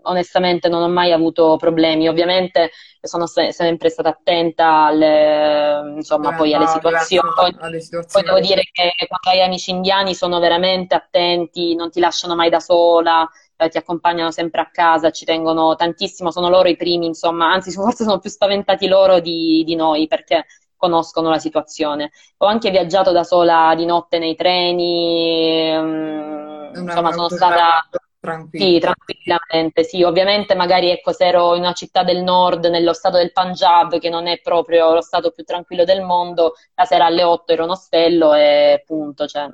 [0.03, 2.07] onestamente non ho mai avuto problemi.
[2.07, 2.71] Ovviamente
[3.01, 7.30] sono se- sempre stata attenta alle, insomma, poi alle situazioni.
[7.59, 8.25] alle situazioni.
[8.25, 12.49] Poi devo dire che quando hai amici indiani sono veramente attenti, non ti lasciano mai
[12.49, 17.05] da sola, eh, ti accompagnano sempre a casa, ci tengono tantissimo, sono loro i primi,
[17.05, 20.45] insomma, anzi forse sono più spaventati loro di, di noi perché
[20.78, 22.11] conoscono la situazione.
[22.38, 28.65] Ho anche viaggiato da sola di notte nei treni, um, insomma sono stata Tranquilla.
[28.65, 30.03] Sì, tranquillamente, sì.
[30.03, 34.09] Ovviamente magari ecco, se ero in una città del nord, nello stato del Punjab, che
[34.09, 37.69] non è proprio lo stato più tranquillo del mondo, la sera alle 8 ero un
[37.71, 39.28] ostello e punto.
[39.28, 39.47] Cioè,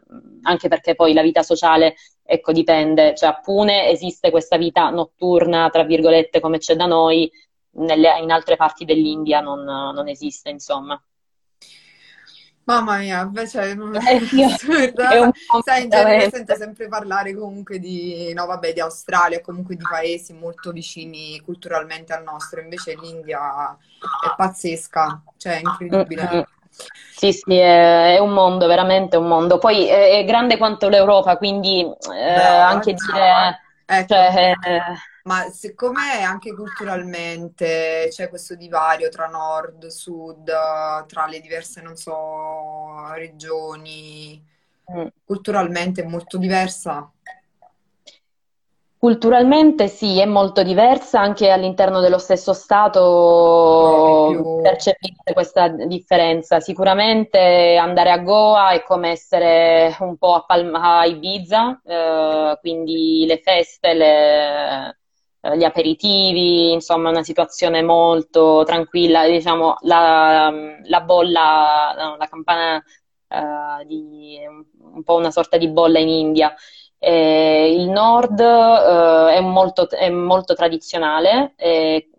[0.43, 3.13] anche perché poi la vita sociale, ecco, dipende.
[3.15, 7.30] Cioè, a Pune esiste questa vita notturna, tra virgolette, come c'è da noi,
[7.76, 10.99] nelle, in altre parti dell'India non, non esiste, insomma.
[12.66, 13.76] Mamma mia, cioè,
[14.07, 14.49] eh, io,
[15.64, 20.34] sai, in genere sento sempre parlare comunque di, no, vabbè, di Australia, comunque di paesi
[20.34, 26.47] molto vicini culturalmente al nostro, invece l'India è pazzesca, cioè è incredibile.
[27.16, 29.57] Sì, sì, è, è, un mondo, veramente un mondo.
[29.57, 33.59] Poi è, è grande quanto l'Europa, quindi eh, Brava, anche dire...
[33.86, 34.14] Ecco.
[34.14, 34.82] Cioè, eh,
[35.24, 40.51] ma siccome anche culturalmente c'è questo divario tra nord, sud,
[41.07, 44.41] tra le diverse, non so, regioni,
[44.91, 45.07] mm.
[45.24, 47.09] culturalmente è molto diversa?
[48.97, 56.61] Culturalmente sì, è molto diversa, anche all'interno dello stesso Stato percepite questa differenza.
[56.61, 63.26] Sicuramente andare a Goa è come essere un po' a, Palma, a Ibiza, eh, quindi
[63.28, 64.97] le feste, le,
[65.45, 70.49] eh, gli aperitivi, insomma una situazione molto tranquilla, diciamo la,
[70.83, 72.81] la bolla, no, la campana
[73.27, 76.53] uh, di un po' una sorta di bolla in India.
[76.97, 82.09] Eh, il nord eh, è, molto, è, molto, tradizionale, eh,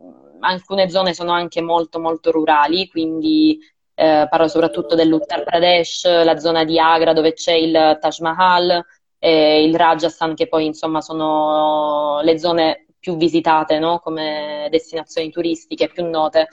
[0.41, 3.59] alcune zone sono anche molto molto rurali, quindi
[3.95, 8.85] eh, parlo soprattutto dell'Uttar Pradesh, la zona di Agra dove c'è il Taj Mahal,
[9.20, 13.99] il Rajasthan che poi insomma sono le zone più visitate no?
[13.99, 16.49] come destinazioni turistiche più note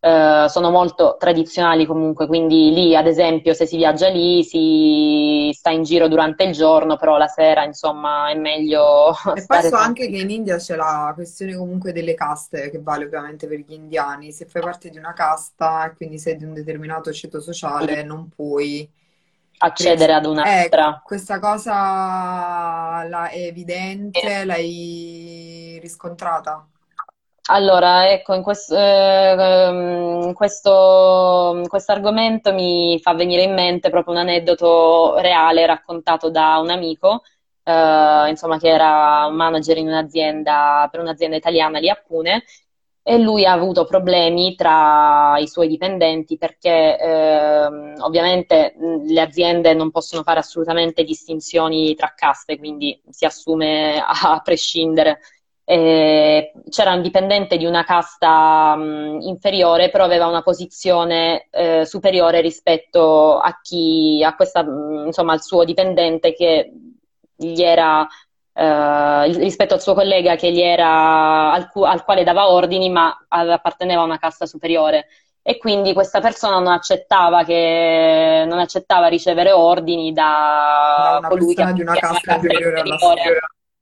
[0.00, 5.70] eh, sono molto tradizionali comunque, quindi lì ad esempio se si viaggia lì si sta
[5.70, 9.12] in giro durante il giorno, però la sera insomma è meglio...
[9.34, 13.06] E poi so anche che in India c'è la questione comunque delle caste che vale
[13.06, 16.52] ovviamente per gli indiani, se fai parte di una casta e quindi sei di un
[16.52, 18.86] determinato ceto sociale non puoi
[19.56, 20.96] accedere ad un'altra.
[20.96, 25.23] Eh, questa cosa la, è evidente, l'hai
[25.84, 26.66] riscontrata?
[27.46, 35.18] Allora, ecco, in questo, eh, questo argomento mi fa venire in mente proprio un aneddoto
[35.18, 37.22] reale raccontato da un amico,
[37.62, 42.44] eh, insomma, che era un manager in un'azienda, per un'azienda italiana lì a Pune,
[43.06, 47.66] e lui ha avuto problemi tra i suoi dipendenti perché eh,
[47.98, 48.74] ovviamente
[49.06, 55.20] le aziende non possono fare assolutamente distinzioni tra caste, quindi si assume a prescindere
[55.64, 62.40] eh, c'era un dipendente di una casta mh, inferiore, però aveva una posizione eh, superiore
[62.40, 66.70] rispetto a chi, a questa, mh, insomma, al suo dipendente che
[67.36, 68.06] gli era,
[68.52, 74.02] eh, rispetto al suo collega che gli era, al, al quale dava ordini, ma apparteneva
[74.02, 75.06] a una casta superiore
[75.46, 81.70] e quindi questa persona non accettava, che, non accettava ricevere ordini da, da colui che
[81.74, 83.14] di una casta inferiore alla sua.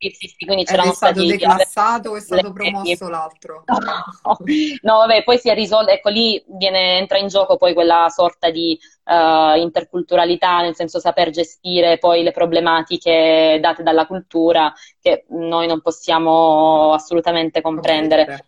[0.02, 3.62] Sì, sì, sì, quindi c'erano è stato stati declassato o è stato promosso l'altro?
[3.72, 4.36] No,
[4.82, 8.50] no, vabbè, poi si è risolto, ecco lì viene, entra in gioco poi quella sorta
[8.50, 15.68] di uh, interculturalità, nel senso saper gestire poi le problematiche date dalla cultura che noi
[15.68, 18.46] non possiamo assolutamente comprendere.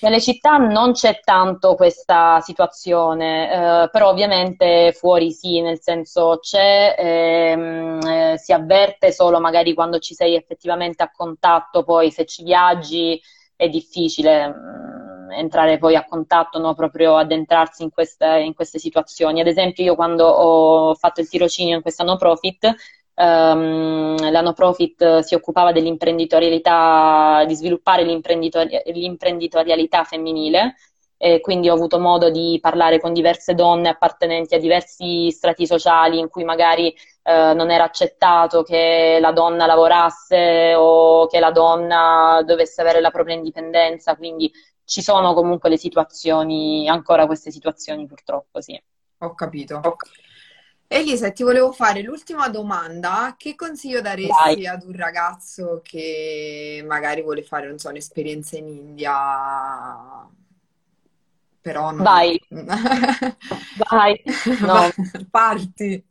[0.00, 6.96] Nelle città non c'è tanto questa situazione, eh, però ovviamente fuori sì, nel senso c'è,
[6.98, 12.42] ehm, eh, si avverte solo magari quando ci sei effettivamente a contatto, poi se ci
[12.42, 13.20] viaggi
[13.54, 16.74] è difficile mh, mm, entrare poi a contatto, no?
[16.74, 19.40] proprio addentrarsi in queste, in queste situazioni.
[19.40, 22.74] Ad esempio io quando ho fatto il tirocinio in questa no profit,
[23.14, 30.76] Um, la no profit si occupava dell'imprenditorialità, di sviluppare l'imprenditori- l'imprenditorialità femminile
[31.18, 36.18] e quindi ho avuto modo di parlare con diverse donne appartenenti a diversi strati sociali
[36.18, 36.92] in cui magari
[37.22, 43.10] uh, non era accettato che la donna lavorasse o che la donna dovesse avere la
[43.10, 44.50] propria indipendenza, quindi
[44.84, 48.82] ci sono comunque le situazioni, ancora queste situazioni purtroppo, sì.
[49.18, 49.80] Ho capito.
[50.92, 53.34] Elisa, ti volevo fare l'ultima domanda.
[53.38, 54.66] Che consiglio daresti Vai.
[54.66, 60.28] ad un ragazzo che magari vuole fare, non so, un'esperienza in India?
[61.62, 62.02] Però non...
[62.02, 62.38] Vai.
[63.90, 64.22] Vai.
[64.60, 64.90] No.
[65.30, 66.04] Parti.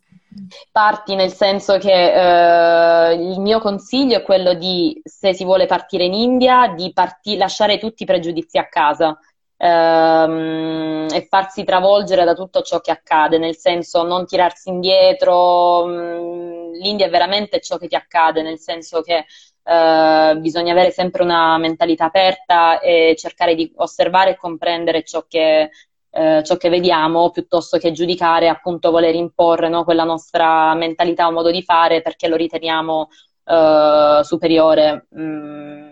[0.72, 6.06] Parti nel senso che eh, il mio consiglio è quello di, se si vuole partire
[6.06, 9.20] in India, di parti- lasciare tutti i pregiudizi a casa
[9.62, 15.86] ehm, e farsi travolgere da tutto ciò che accade, nel senso non tirarsi indietro.
[15.86, 19.26] Mm, L'India è veramente ciò che ti accade, nel senso che
[19.64, 25.70] eh, bisogna avere sempre una mentalità aperta e cercare di osservare e comprendere ciò che,
[26.10, 31.32] eh, ciò che vediamo piuttosto che giudicare, appunto voler imporre no, quella nostra mentalità o
[31.32, 33.10] modo di fare perché lo riteniamo
[33.46, 35.08] eh, superiore.
[35.18, 35.91] Mm,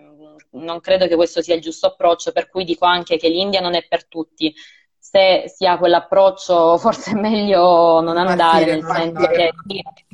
[0.51, 3.75] non credo che questo sia il giusto approccio, per cui dico anche che l'India non
[3.75, 4.53] è per tutti.
[5.01, 9.51] Se si ha quell'approccio, forse è meglio non andare, nel senso che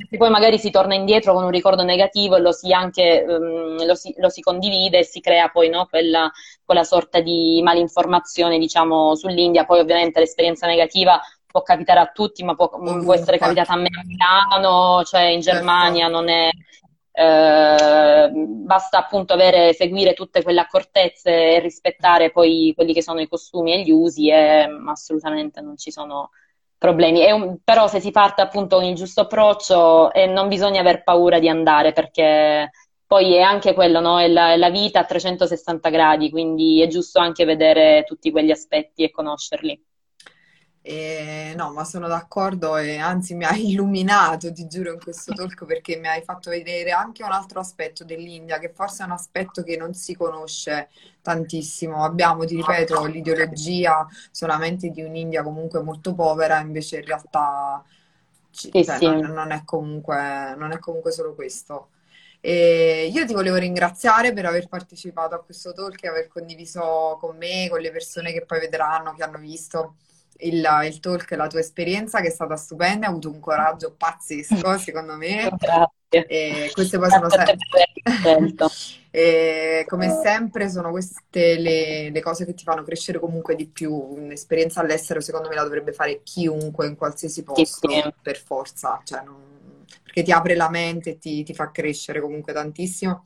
[0.08, 3.84] se poi magari si torna indietro con un ricordo negativo e lo si, anche, um,
[3.84, 6.30] lo si, lo si condivide e si crea poi no, quella,
[6.64, 9.66] quella sorta di malinformazione diciamo, sull'India.
[9.66, 13.88] Poi ovviamente l'esperienza negativa può capitare a tutti, ma può, può essere capitata a me
[13.88, 15.58] a Milano, cioè in certo.
[15.58, 16.48] Germania non è
[17.18, 23.28] eh, basta appunto avere, seguire tutte quelle accortezze e rispettare poi quelli che sono i
[23.28, 26.30] costumi e gli usi e assolutamente non ci sono
[26.76, 27.30] problemi.
[27.32, 31.38] Un, però se si parte appunto con il giusto approccio eh, non bisogna aver paura
[31.38, 32.70] di andare perché
[33.06, 34.18] poi è anche quello, no?
[34.20, 38.50] È la, è la vita a 360 gradi, quindi è giusto anche vedere tutti quegli
[38.50, 39.80] aspetti e conoscerli.
[40.88, 45.64] E, no, ma sono d'accordo e anzi mi hai illuminato, ti giuro, in questo talk
[45.64, 49.64] perché mi hai fatto vedere anche un altro aspetto dell'India, che forse è un aspetto
[49.64, 50.88] che non si conosce
[51.22, 52.04] tantissimo.
[52.04, 57.84] Abbiamo, ti ripeto, l'ideologia solamente di un'India comunque molto povera, invece in realtà
[58.50, 59.06] sì, cioè, sì.
[59.06, 61.88] Non, non, è comunque, non è comunque solo questo.
[62.38, 67.36] E io ti volevo ringraziare per aver partecipato a questo talk e aver condiviso con
[67.36, 69.96] me, con le persone che poi vedranno, che hanno visto
[70.40, 74.78] il, il talk, la tua esperienza che è stata stupenda, hai avuto un coraggio pazzesco
[74.78, 75.50] secondo me.
[75.56, 76.26] Grazie.
[76.26, 77.56] E queste poi sono sempre...
[79.86, 83.92] come sempre sono queste le, le, cose che ti fanno crescere comunque di più.
[83.92, 88.14] Un'esperienza all'estero secondo me la dovrebbe fare chiunque in qualsiasi posto, sì, sì.
[88.22, 89.54] per forza, cioè non...
[90.02, 93.24] perché ti apre la mente e ti, ti fa crescere comunque tantissimo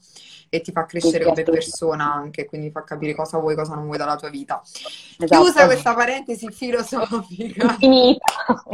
[0.49, 3.99] e ti fa crescere come persona anche, quindi fa capire cosa vuoi, cosa non vuoi
[3.99, 4.61] dalla tua vita.
[4.63, 5.43] Esatto.
[5.43, 7.77] Chiusa questa parentesi filosofica.
[7.79, 8.65] Finita.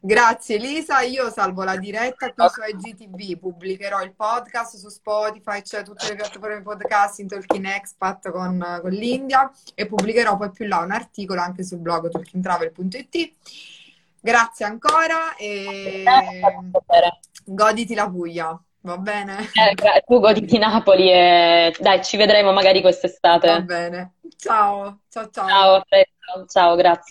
[0.00, 5.82] Grazie Elisa, io salvo la diretta qui su IGTV, pubblicherò il podcast su Spotify, cioè
[5.82, 10.78] tutte le piattaforme podcast in Talking Expat con, con l'India e pubblicherò poi più là
[10.78, 13.32] un articolo anche sul blog talkingtravel.it.
[14.28, 16.04] Grazie ancora e
[17.46, 18.62] goditi la Puglia.
[18.80, 19.38] Va bene?
[19.38, 23.46] Eh, tu goditi Napoli e dai, ci vedremo magari quest'estate.
[23.46, 24.16] Va bene.
[24.36, 25.82] Ciao, ciao, ciao.
[25.88, 27.06] Ciao, ciao, grazie.